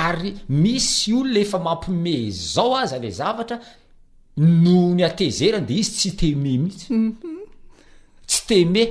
[0.04, 0.32] ary
[0.62, 2.24] misy olona efa mampiomehy
[2.54, 3.58] zao aza ale zavatra
[4.64, 7.38] noho ny atezerany de izy tsy te meh mihitsy mhm.
[8.30, 8.90] tsy te mehy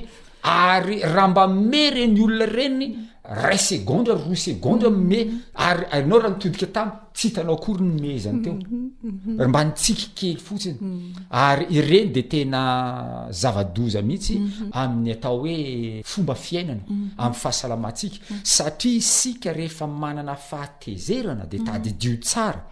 [0.73, 2.87] ary ra mbaomey reny olona reny
[3.29, 5.29] ray segondre ry roy segondra mehy
[5.67, 9.49] ary inao raha nitodika tamy tsy hitanao akory ny mezany teo mhm, mhm, mhm.
[9.49, 14.41] mba nitsika kely fotsiny ary ireny de tena zavadoza mihitsy
[14.73, 22.17] amin'ny atao hoe fomba fiainana ami'ny fahasalamatsika satria isika rehefa manana fahatezerana de tady dio
[22.21, 22.65] tsara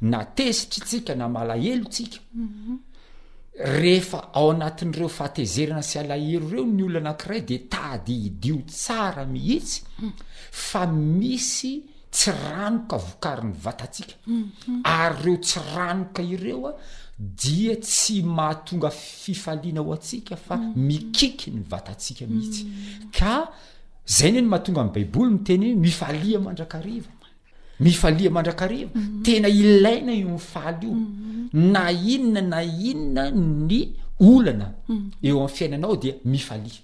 [0.00, 2.18] na te sitriatsika na malahelo tsika
[3.62, 9.82] rehefa ao anatin'ireo faatezerana sy alahery ireo ny olo anakiray de tadihidio tsara mihitsy
[10.50, 14.80] fa misy tsy ranoka vokary ny vatatsika mhm.
[14.84, 16.72] ary reo tsy ranoka ireo a
[17.18, 20.72] dia tsy mahatonga fifaliana ho atsika fa mhm.
[20.76, 23.10] mikiky ny vatatsika mihitsy mhm.
[23.12, 23.52] ka
[24.06, 27.10] zay ny eny mahatonga ami'ny baiboly miteny i mifalia mandrakariva
[27.80, 29.22] mifalia mandrakariva mhm.
[29.22, 31.70] tena ilaina io mi faly io mhm.
[31.72, 33.80] na inona na inona ny
[34.20, 35.08] olana mhm.
[35.22, 36.80] eo ami'ny fiainanao dia mifalia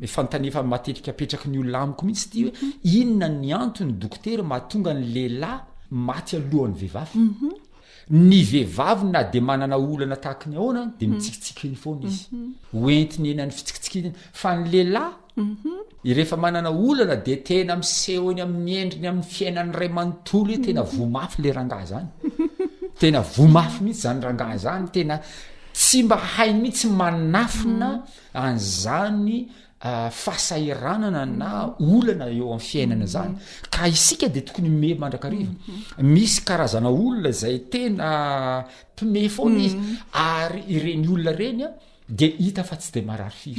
[0.00, 2.52] e fantanefa matetrika apetraky ny olamiko mihitsy ty hoe
[2.84, 7.18] inona ny antony doktera mahatonga ny lehilahy maty alohan'ny vehivavy
[8.10, 12.28] ny vehivavy na de manana olana tahakiny ahona de mitsikitsik iny foana izy
[12.74, 16.02] oentiny enany fitsikitsiknny fa nylehlahy Mhm.
[16.14, 21.82] rehefa manana olana de tena misehony ammiendriny am'y fiainanray manotolo h tena vomafy le rangah
[21.90, 22.06] zany
[23.00, 27.36] tena vmafy mihitsy zanyrangah zany tents mba hay mihitsy n mhm.
[28.34, 29.38] azany
[29.80, 31.50] ah, fasairanana na
[31.94, 33.12] olana eo amnyfiainana mhm.
[33.14, 33.32] zany
[33.78, 39.72] a isik de tokony mey mandrakaaisolona ay tenmpime foniz
[40.38, 41.68] ary reny olona renya
[42.18, 43.58] de hita fa tsy demarary fif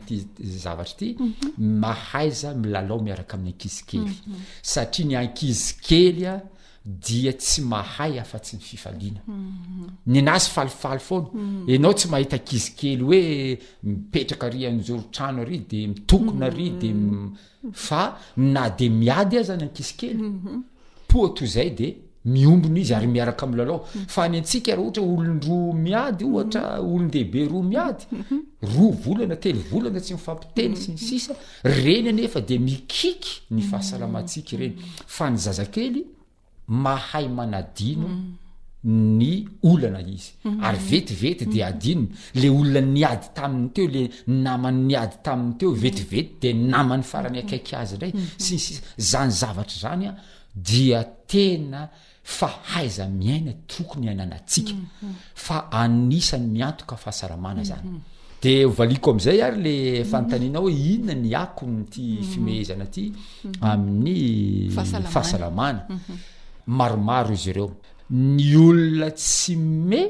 [0.05, 1.77] ty zavatra ty mhm.
[1.83, 4.41] mahai za milalao miaraka amin'ny ankizi kely mhm.
[4.61, 6.41] satria ny ankizi kely a
[6.85, 9.89] dia tsy mahay afatsy mififaliana mhm.
[10.07, 11.27] nyanazy falifaly foana
[11.67, 16.93] ianao tsy mahita ankizi kely hoe mipetraka ary anjorotrano ary de mitokona ary de
[17.73, 18.03] fa
[18.37, 20.15] na de miady aho zany ankizi kely
[21.07, 21.89] poato zay de
[22.25, 24.33] mimbony izy ary miarakamlf mm-hmm.
[24.33, 28.81] y atk hhataoloa miadytolndehibe amiad mm-hmm.
[28.83, 32.07] oa lanatellana tsy mifampitely sny mm-hmm.
[32.07, 34.75] eny aefa de mikiky ny fhasalamt eny
[35.07, 36.03] fa ny zzaey
[36.67, 38.11] mahay manano
[38.83, 42.05] ny olana iz ary vetivety deaio
[42.35, 48.11] le olonanyady tainy teo lenamanyady tainy teovetivet denaman'nyfarany akaikyaz nay
[48.45, 50.19] syztznydiatena
[52.23, 54.73] fa haiza miaina toko ny ainanaatsika
[55.35, 57.99] fa anisany miantoka fahasalamana zany
[58.41, 63.11] de ovaliko am'izay ary le fantaninao hoe inona ny ako nty fimehzana ty
[63.61, 66.15] amin'ny fahasalamana mhm.
[66.67, 67.71] maromaro izy ireo
[68.11, 70.09] ny olona tsy mey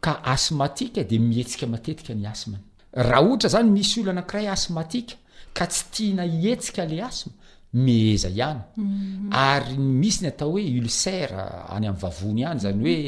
[0.00, 5.14] ka asmatika de mihetsika matetika ny asmany raha ohatra zany misy olono anakiray asmatika
[5.52, 7.32] ka tsy tiana ietsika le asma
[7.76, 9.88] mhza ihaary mhm.
[10.00, 13.02] misy ny atao hoe ulcer uh, any am'y vavony hany zany hoe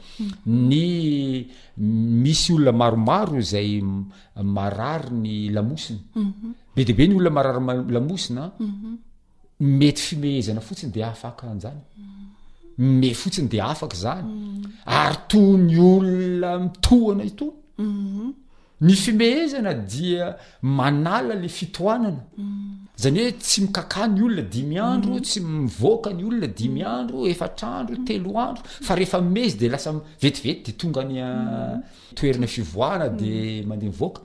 [0.46, 2.18] mhm.
[2.24, 3.82] misy olona maromaro zay
[4.58, 6.02] marary ny lamosina
[6.76, 7.60] be deaibe ny olona marary
[7.96, 8.52] lamosina
[9.60, 11.80] mety fimehezana fotsiny de afakanzany
[13.00, 14.28] me fotsiny de afak zany
[15.00, 17.48] ary to ny olona mitohana ito
[18.86, 20.26] ny fimehezana dia
[20.78, 22.20] manala le fitoanana
[22.98, 25.26] zany hoe tsy mikakah ny olona dimy andro mhm.
[25.26, 26.94] tsy mivoaka ny olona dimy mhm.
[26.98, 28.06] andro efatraandro mhm.
[28.08, 29.92] telo andro fa rehefa mezy de lasa
[30.22, 31.28] vetivety di tonga nya
[32.18, 33.32] toerina fivoana di
[33.68, 34.22] mandeha mivoaka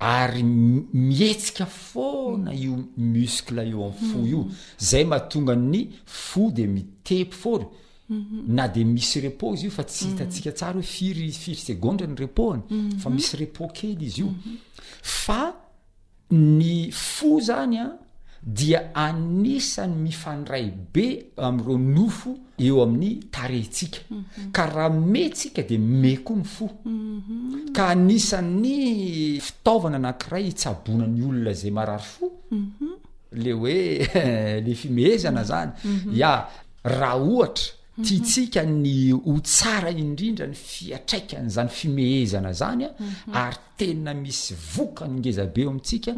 [0.00, 4.54] ary mihetsika fona io muskle eo am' fo io mm-hmm.
[4.78, 7.66] zay mahatongany fo de mitepy fona
[8.08, 8.42] mm-hmm.
[8.54, 10.16] na de misy repo izy io fa tsy mm-hmm.
[10.18, 12.64] hitatsika tsara hoe firy firy segondre ny repo any
[12.98, 14.30] fa misy repo kely izy io
[15.02, 15.42] fa
[16.30, 17.86] ny fo zany a
[18.44, 24.52] dia anisan'ny mifandray be am'iro nofo eo amin'ny tarentsika mhm.
[24.52, 27.72] kar raha meh ntsika de me koa ny fo mhm.
[27.72, 32.92] ka anisan'ny fitaovana anankiray hitsabona ny olona zay marary fo mhm.
[33.32, 33.80] le hoe
[34.66, 35.70] le fimehezana zany
[36.12, 36.44] ya
[36.84, 42.90] raha ohatra tiatsika ny ho tsara indrindra ny fiatraikany zany fimehezana zanya
[43.32, 46.12] ary tena misy vokany ngezabe eo amintsika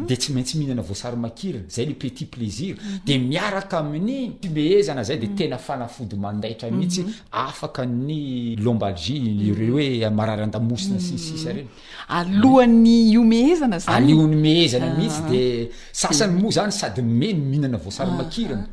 [0.07, 6.15] de tsy maintsy mihinana osayainy zay le petit plaisir de miak amiy fieheznay de tenafanafdy
[6.15, 17.01] madiamihitsy afakny lombalgiere oe marary adaosin sissisenyalohan'ny imeheznany mehezana ihitsy e sasany moa zany sady
[17.01, 18.67] me mihinana voasarymakirana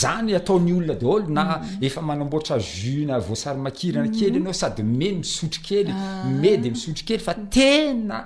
[0.00, 1.82] zany ataony olona daholo na mm.
[1.88, 4.16] efa manamboatra juna voasarymakirana mm.
[4.18, 6.24] kely anao sady me misotry kely ah.
[6.40, 8.18] me de misotry kely fa tena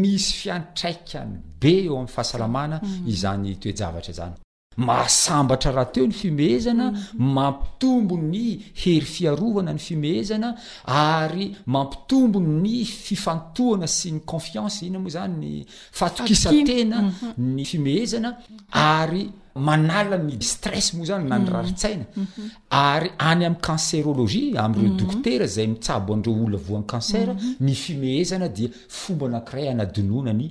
[0.00, 3.00] misy fiantraikany be eo amiy fahasalamana mm.
[3.14, 4.36] izany toejavatra zany
[4.78, 7.04] mahasambatra rahateo ny fimehezana mhm.
[7.22, 10.54] mampitombo ny hery fiarovana ny fimehezana
[10.86, 17.54] ary mampitombo ny fifantoana sy ny confiansy iny moa zany ny fatokisatena mhm.
[17.54, 18.36] ny fimehezana
[18.70, 19.28] ary
[19.66, 22.50] manala mi stress moa zany nany raritsaina mhm.
[22.70, 29.70] ary any ami' kanseroloia amreo dokotera zay mitsaboandreo olonavoan kanser ny fimehezana dia fomba nakiray
[29.72, 30.48] anadinoana ny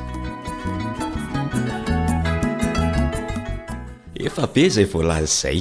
[4.28, 5.60] efa be izay voalazay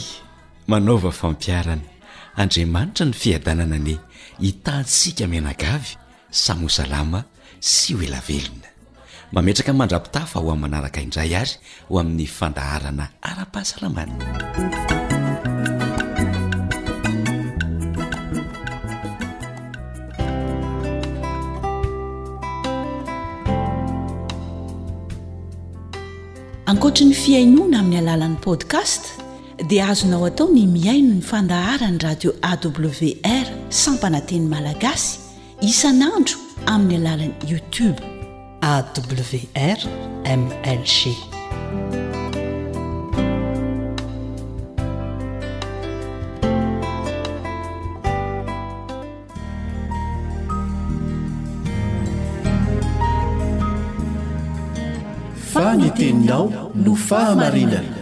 [0.69, 1.87] manaova fampiarana
[2.43, 3.97] andriamanitra ny fiadanana anie
[4.45, 5.91] hitansika minagavy
[6.45, 7.19] samosalama
[7.73, 8.69] sy ho elavelona
[9.31, 11.53] mametraka mandrapitafa ho aminy manaraka indray ary
[11.89, 15.02] ho amin'ny fandaharana ara-pahasalamana
[26.73, 29.01] ankoatra ny fiainoana amin'ny alalan'ni podkast
[29.69, 33.45] dia azonao atao ny miaino ny fandaharany radio awr
[33.81, 35.07] sampananteny malagasy
[35.69, 36.37] isanandro
[36.73, 38.01] amin'ny alalan'ny youtobe
[38.71, 41.01] awrmlg
[55.79, 56.49] ny teninao
[56.83, 57.95] no fahamarinana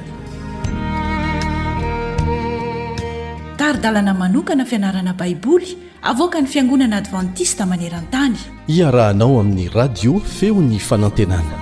[3.59, 5.69] taridalana manokana fianarana baiboly
[6.11, 8.37] avoaka ny fiangonana advantista maneran-tany
[8.77, 11.55] iarahanao amin'ny radio feony fanantenana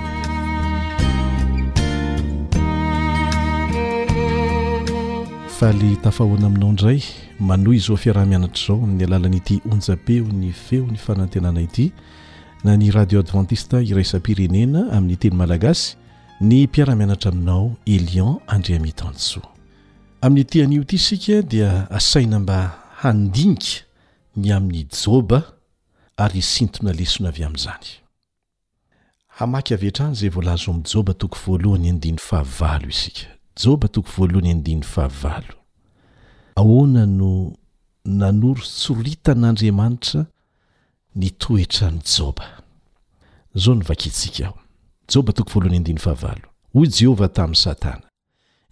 [5.58, 7.02] faaly tafahoana aminao indray
[7.50, 11.92] manohy izo fiaraha-mianatra izao ain'ny alalan'ity onjapeo ny feon'ny fanantenana ity
[12.64, 15.96] na ny radio advantista iraisa pirenena amin'ny teny malagasy
[16.40, 19.48] ny mpiaramianatra aminao elion andriamitansoa
[20.20, 22.58] amin'ny tian'io ity isika dia asaina mba
[23.00, 23.80] handinika
[24.36, 25.42] ny amin'ny joba
[26.16, 27.88] ary sintona lesona avy amin'zany
[29.40, 33.22] hamaky avy entrany zay volazo amin'ny joba toko voalohany difahava isika
[33.62, 35.44] joba toko voalohany endin fahaval
[36.60, 37.52] ahoana no
[38.04, 40.26] nanoro tsoritan'andriamanitra
[41.14, 42.46] nytoetra ny joba
[43.54, 44.58] zao novakiitsika aho
[45.12, 46.34] joba toko foloanyndiyfahava
[46.74, 48.02] hoy jehovah tamin'ny satana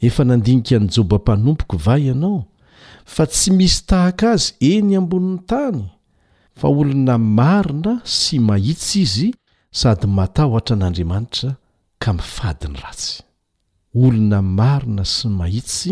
[0.06, 2.44] efa nandinika ny jobampanompoka va ianao
[3.04, 5.84] fa tsy misy tahaka azy eny ambonin'ny tany
[6.58, 9.28] fa olona marina sy mahitsy izy
[9.80, 11.50] sady matahotra n'andriamanitra
[12.02, 13.22] ka mifadiny ratsy
[14.02, 15.90] olona marina sy mahitsy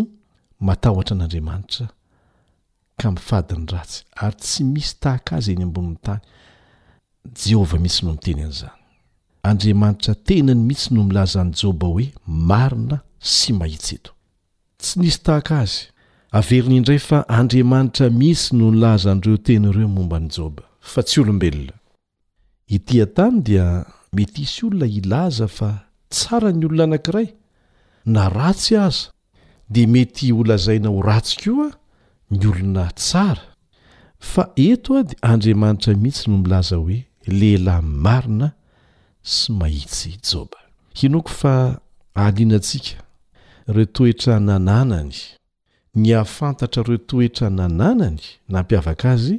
[0.66, 1.86] matahotra an'andriamanitra
[3.00, 6.22] ka mifadiny ratsy ary tsy misy tahaka azy eny ambonin'ny tany
[7.34, 8.72] jehovah misy no miteny an'izany
[9.50, 14.12] andriamanitra tenany mihitsy no milaza ny joba hoe marina sy mahitsy eto
[14.78, 15.76] tsy nisy tahaka azy
[16.30, 21.20] averina indray fa andriamanitra mihisy no nilaza an'ireo teny ireo momba ny joba fa tsy
[21.20, 21.74] olombelona
[22.76, 23.66] itỳa tany dia
[24.12, 25.70] mety hisy olona hilaza fa
[26.08, 27.28] tsara ny olona anankiray
[28.12, 29.10] na ratsy aza
[29.70, 33.42] dia mety holazaina ho ratsy koa ao ny olona tsara
[34.32, 38.52] fa eto ah dia andriamanitra mihitsy no milaza hoe lehlahy marina
[39.22, 40.56] sy mahitsy joba
[40.94, 41.80] hinoko fa
[42.14, 43.02] ahlianantsika
[43.68, 45.14] ireo toetra nananany
[45.94, 49.34] ny afantatra ireo toetra nananany nampiavaka azy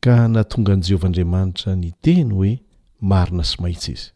[0.00, 2.52] ka natongan' jehovahandriamanitra ny teny hoe
[3.00, 4.10] marina sy mahitsy izy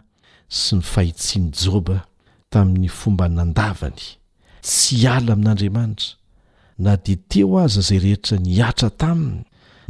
[0.48, 2.09] sy ny fahitsiany joba
[2.50, 4.04] tamin'ny fomba nandavany
[4.68, 6.10] tsy hiala amin'andriamanitra
[6.84, 9.40] na di teo aza zay rehetra niatra taminy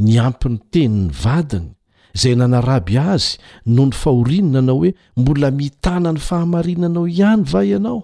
[0.03, 1.70] ny ampin'ny teniny vadiny
[2.16, 3.34] izay nanaraby azy
[3.76, 7.99] no ny fahorinina anao hoe mbola mitanany fahamarinanao ihany va ianao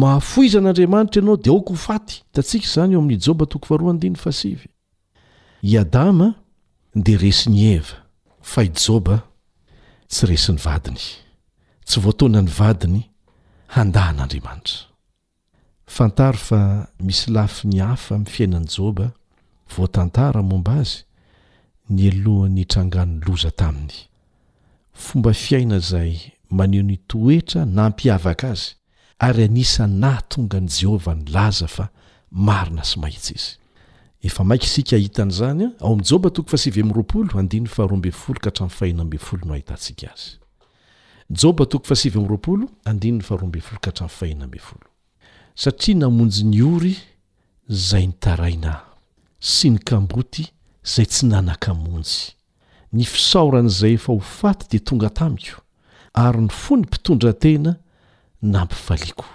[0.00, 4.68] mahafoizan'andriamanitra ianao dia aoka ho faty da ntsika izany eo amin' joba tokofaroadiny fasivy
[5.62, 6.34] i adama
[7.04, 7.96] dia resy ny eva
[8.50, 9.16] fa i joba
[10.10, 11.00] tsy resyny vadiny
[11.86, 13.09] tsy voatoanany vadiny
[13.70, 14.88] handahan'andriamanitra
[15.86, 16.60] fantaro fa
[17.06, 19.12] misy lafi ny hafa mi'ny fiainany joba
[19.76, 21.04] voatantara momba azy
[21.94, 23.96] ny alohan'ny itrangano loza taminy
[24.92, 26.18] fomba fiaina zay
[26.50, 28.74] maneo nytoetra na mpiavaka azy
[29.18, 31.88] ary anisan na tonga ni jehovah ny laza fa
[32.30, 33.50] marina sy maitsy izy
[34.22, 38.76] efa mainky isika ahitan'izany a ao amin'njoba toko fasive mroapolo andiny faharoamb folo ka hatrami'ny
[38.78, 40.39] fahina mbn folo no ahitantsika azy
[41.30, 41.64] jba
[45.54, 46.94] tsatria namonjy ny ory
[47.68, 48.86] zay nitarainahy
[49.38, 50.44] sy ny kamboty
[50.84, 52.32] izay tsy nanakamonjy
[52.92, 55.60] ny fisaoran' izay efa ho faty dia tonga tamiko
[56.14, 57.72] ary ny fo ny mpitondratena
[58.52, 59.26] nampifaliako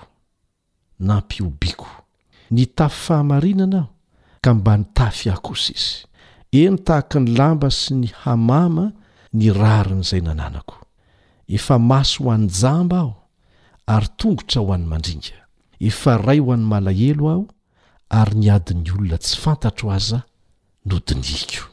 [1.08, 1.90] nampiobiako
[2.56, 3.90] ny tafy fahamarinana aho
[4.44, 5.96] ka mba ny tafy akosa izy
[6.64, 8.90] eny tahaka ny lamba sy ny hamama
[9.36, 10.80] ny rari n' izay nananako
[11.48, 13.14] efa maso ho an'ny jamba aho
[13.96, 15.36] ary tongotra ho an'ny mandringa
[15.90, 17.44] efa ray ho an'ny malahelo aho
[18.20, 20.20] ary ny adiny olona tsy fantatro aza
[20.86, 21.64] no diniko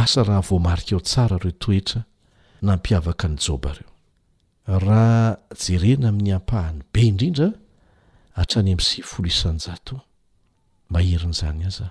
[0.00, 2.04] asa raha voamarika ao tsara reo toetra
[2.62, 3.90] nampiavaka ny joba reo
[4.86, 7.48] raha jerena amin'ny ampahany be indrindra
[8.36, 9.96] hatrany amisiy folo isanjato
[10.94, 11.86] maherin'izany aza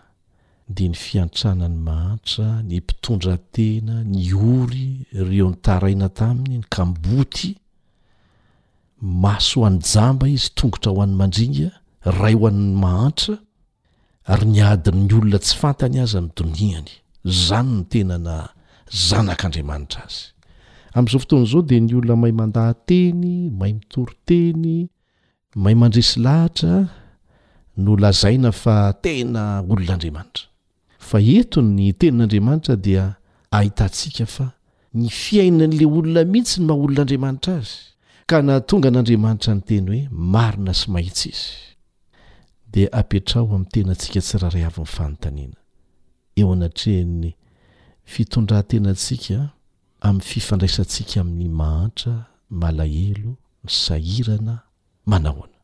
[0.75, 4.23] de ny fiantranany mahantra ny mpitondratena ny
[4.57, 4.87] ory
[5.29, 7.49] reo nytaraina taminy ny kamboty
[9.23, 11.69] maso ho any jamba izy tongotra ho any man-dringa
[12.21, 13.35] ray ho an'ny mahantra
[14.33, 16.91] ary ny adinny olona tsy fantany azy anydoniany
[17.49, 18.35] zany ny tenana
[19.07, 20.21] zanak'andriamanitra azy
[20.97, 23.25] am'zao fotoana zao de ny olona may mandahanteny
[23.57, 24.75] mahay mitoro teny
[25.63, 26.75] may mandresy lahitra
[27.83, 29.41] no lazaina fa tena
[29.71, 30.45] olonaandriamanitra
[30.99, 33.03] fa ento ny tenin'andriamanitra dia
[33.57, 34.45] ahitantsika fa
[34.99, 37.75] ny fiainan'lay olona mihitsy ny maha olon'andriamanitra azy
[38.29, 40.01] ka na tonga n'andriamanitra ny teny hoe
[40.33, 41.45] marina sy maitsy izy
[42.73, 45.57] dia apetrao amin'ny tena antsika tsy raharay avin'ny fanontaniana
[46.39, 47.27] eo anatrehany
[48.13, 49.37] fitondrantenaantsika
[50.07, 52.13] amin'ny fifandraisantsika amin'ny mahantra
[52.61, 53.31] malahelo
[53.65, 54.55] ny sahirana
[55.11, 55.57] manahona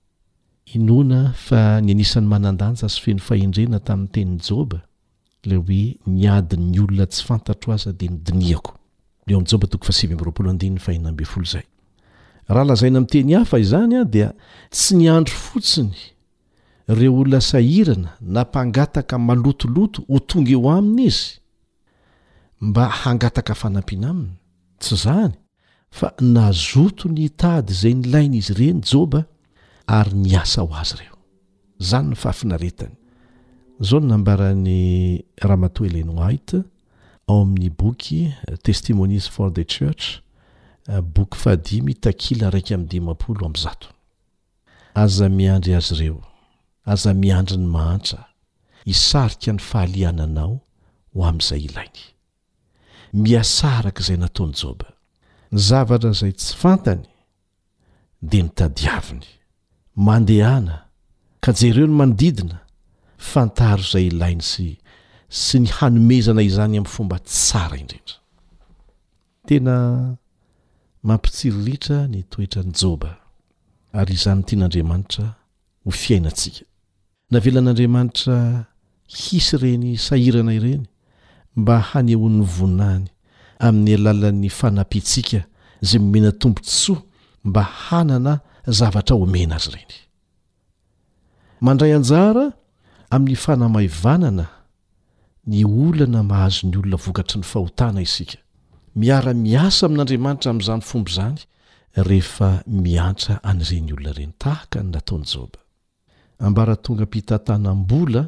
[0.75, 4.79] inona fa ny anisan'ny manandanja sy feno fahendrena tamin'ny teny'i joba
[5.45, 9.33] la hoe nyadi'ny olona tsy fantatro az demdiniaohaana
[12.95, 14.29] amiteny haf izanya dia
[14.75, 15.91] tsy ny andro fotsiny
[16.97, 21.39] reo olona sahirana nampangataka malotoloto ho tonga eo aminy izy
[22.67, 24.33] mba hangataka fanampiana aminy
[24.81, 25.31] tsy zany
[25.97, 29.19] fa nazoto ny tady zay ny laina izy ireny joba
[29.97, 31.15] ary ny asa ho azy reo
[31.89, 32.95] zany ny fahafinaretany
[33.79, 36.59] zao no nambarany raha matoelainy ohahighte
[37.27, 40.19] ao amin'ny boky uh, testimonies for the church
[40.87, 43.87] uh, boky fahadimy takila raiky ami'nydimapolo am'ny zato
[44.95, 46.21] aza miandry azy ireo
[46.85, 48.25] aza miandry ny mahantra
[48.85, 50.59] isarika ny fahaliananao
[51.13, 52.01] ho amn'izay ilainy
[53.13, 54.85] miasaraka izay nataony joba
[55.51, 57.03] ny zavatra izay tsy fantany
[58.21, 59.27] de ny tadiaviny
[59.95, 60.85] mandehana
[61.39, 62.64] ka jereo no manodidina
[63.17, 64.67] fantaro zay ilainy sy
[65.29, 68.15] sy ny hanomezana izany ami'ny fomba tsara indrindra
[69.47, 69.75] tena
[71.03, 73.11] mampitsiriritra ny toetra ny joba
[73.95, 75.25] ary izany tian'andriamanitra
[75.85, 76.65] ho fiainatsika
[77.31, 78.39] navelan'andriamanitra
[79.17, 80.85] hisy ireny sahiranayreny
[81.55, 83.05] mba haneoan'ny voninany
[83.59, 85.39] amin'ny alalan'ny fanapitsiaka
[85.81, 87.01] zay momena tompotsoa
[87.45, 88.39] mba hanana
[88.79, 89.95] zavatra omena azy ireny
[91.65, 92.45] mandray anjara
[93.15, 94.45] amin'ny fanamaivanana
[95.51, 98.37] ny olana mahazony olona vokatry ny fahotana isika
[99.01, 101.39] miara-miasa amin'andriamanitra amn'izany fomby zany
[102.09, 102.49] rehefa
[102.85, 105.59] miantra anyreny olona ireny tahaka ny nataony joba
[106.47, 108.23] ambara tonga ampitantanam-bola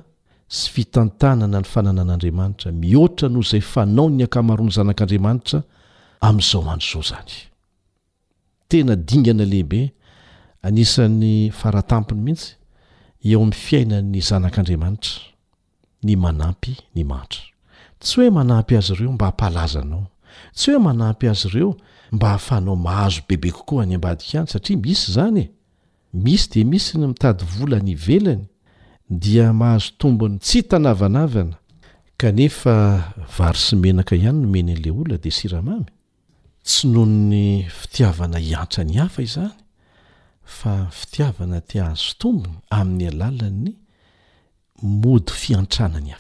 [0.57, 5.59] sy fitantanana ny fananan'andriamanitra mihoatra noho izay fanao ny ankamaroany zanak'andriamanitra
[6.27, 7.33] amin'izao ando izao zany
[8.69, 9.81] tena dingana lehibe
[10.67, 12.49] anisan'ny faratampony mihitsy
[13.25, 15.13] eo amin'ny fiainan'ny zanak'andriamanitra
[16.05, 17.43] ny manampy ny mantra
[17.99, 20.03] tsy hoe manampy azy ireo mba hampalazanao
[20.57, 21.71] tsy hoe manampy azy ireo
[22.15, 25.45] mba hahafahnao mahazo bebe kokoa any ambadika ihany satria misy zany e
[26.23, 28.43] misy de misy ny mitady vola ny ivelany
[29.09, 31.57] dia mahazo tombony tsy htanavanavana
[32.17, 32.73] kanefa
[33.37, 35.89] vary sy menaka ihany no meny an'la olona de siramamy
[36.63, 39.55] tsy noho ny fitiavana hiantra ny hafa izany
[40.47, 43.69] fa fitiavana ti aazo tombo amin'ny alalan'ny
[45.03, 46.19] mody fiantranany a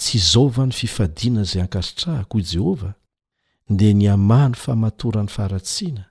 [0.00, 2.92] tsy izao va ny fifadiana izay ankasitrahakoa i jehovah
[3.70, 6.04] ndea ny amahany famatorany faharatsiana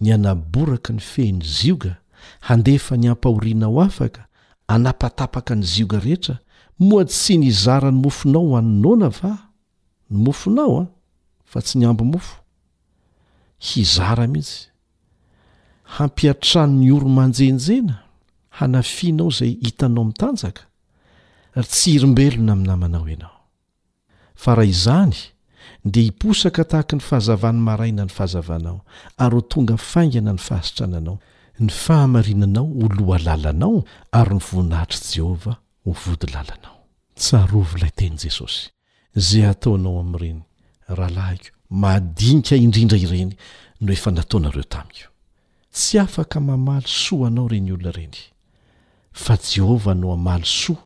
[0.00, 1.94] ny anaboraka ny fehyny zioga
[2.40, 4.26] handefa ny ampahoriana ho afaka
[4.68, 6.38] anapatapaka ny zioga rehetra
[6.80, 9.34] moa tsy ny zara ny mofonao ho ah, anynaona va
[10.10, 10.86] ny mofonao a
[11.50, 12.36] fa tsy ny amby mofo
[13.66, 14.68] hizara mihitsy
[15.96, 17.94] hampiatrano'ny oromanjenjena
[18.58, 20.62] hanafianao izay hitanao mitanjaka
[21.56, 23.38] ry tsy irombelona ami'n namanao ianao
[24.34, 25.14] fa raha izany
[25.84, 28.80] de hiposaka tahaka ny fahazavan'ny maraina ny fahazavanao
[29.16, 31.16] ary o tonga faingana ny fahasitrananao
[31.60, 36.76] ny fahamarinanao olohalalanao ary ny voninahitr' jehova hovody lalanao
[37.14, 38.68] tsarovola tenyi jesosy
[39.28, 40.42] zay ataonao amin'ireny
[40.88, 41.48] rahalah ko
[41.80, 43.32] maadinika indrindra ireny
[43.80, 45.08] no efa nataonareo tamio
[45.74, 48.18] tsy afaka mamaly soa anao reny olona ireny
[49.12, 50.82] fa jehovah no amaly soa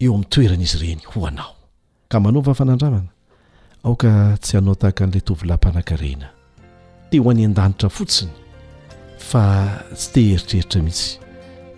[0.00, 1.54] eo amin'ny toerana izy ireny ho anao
[2.08, 3.10] ka manova fanandramana
[3.84, 6.28] aoka tsy anao tahaka an'la tovilampanankarena
[7.10, 8.32] te ho any an-danitra fotsiny
[9.18, 9.42] fa
[9.94, 11.18] tsy te eritreritra mihitsy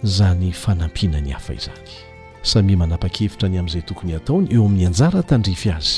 [0.04, 2.13] zany fanampinany hafa izaky
[2.44, 5.92] samy manapa-kevitra any amin'izay tokony hataony eo amin'ny anjara tandrify azy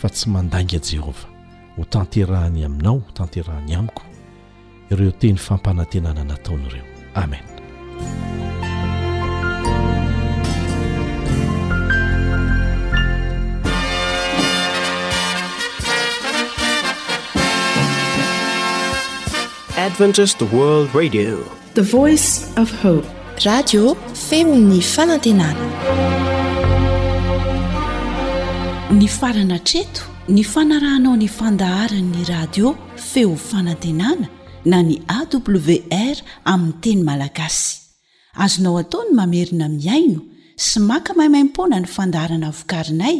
[0.00, 1.28] fa tsy mandanga jehovah
[1.76, 4.02] ho tanterahany aminao ho tanterahany amiko
[4.94, 6.84] ireo teny fampanantenana nataony ireo
[7.18, 7.50] amenadventi
[20.54, 21.34] wrd radio
[21.74, 23.94] the voice f hope radio
[24.28, 25.66] feo ny fanantenana
[28.92, 34.28] ny farana treto ny fanarahnao nyfandaharanny radio feo fanantenana
[34.64, 37.78] na ny awr aminy teny malagasy
[38.44, 40.20] azonao ataony mamerina miaino
[40.66, 43.16] sy maka maiymaimpona ny fandaharana vokarinay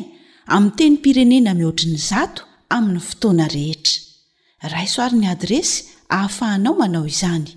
[0.46, 7.56] ami teny pirenena mihoatriny zato aminy fotoana rehetra raisoarin'ny adresy hahafahanao manao izany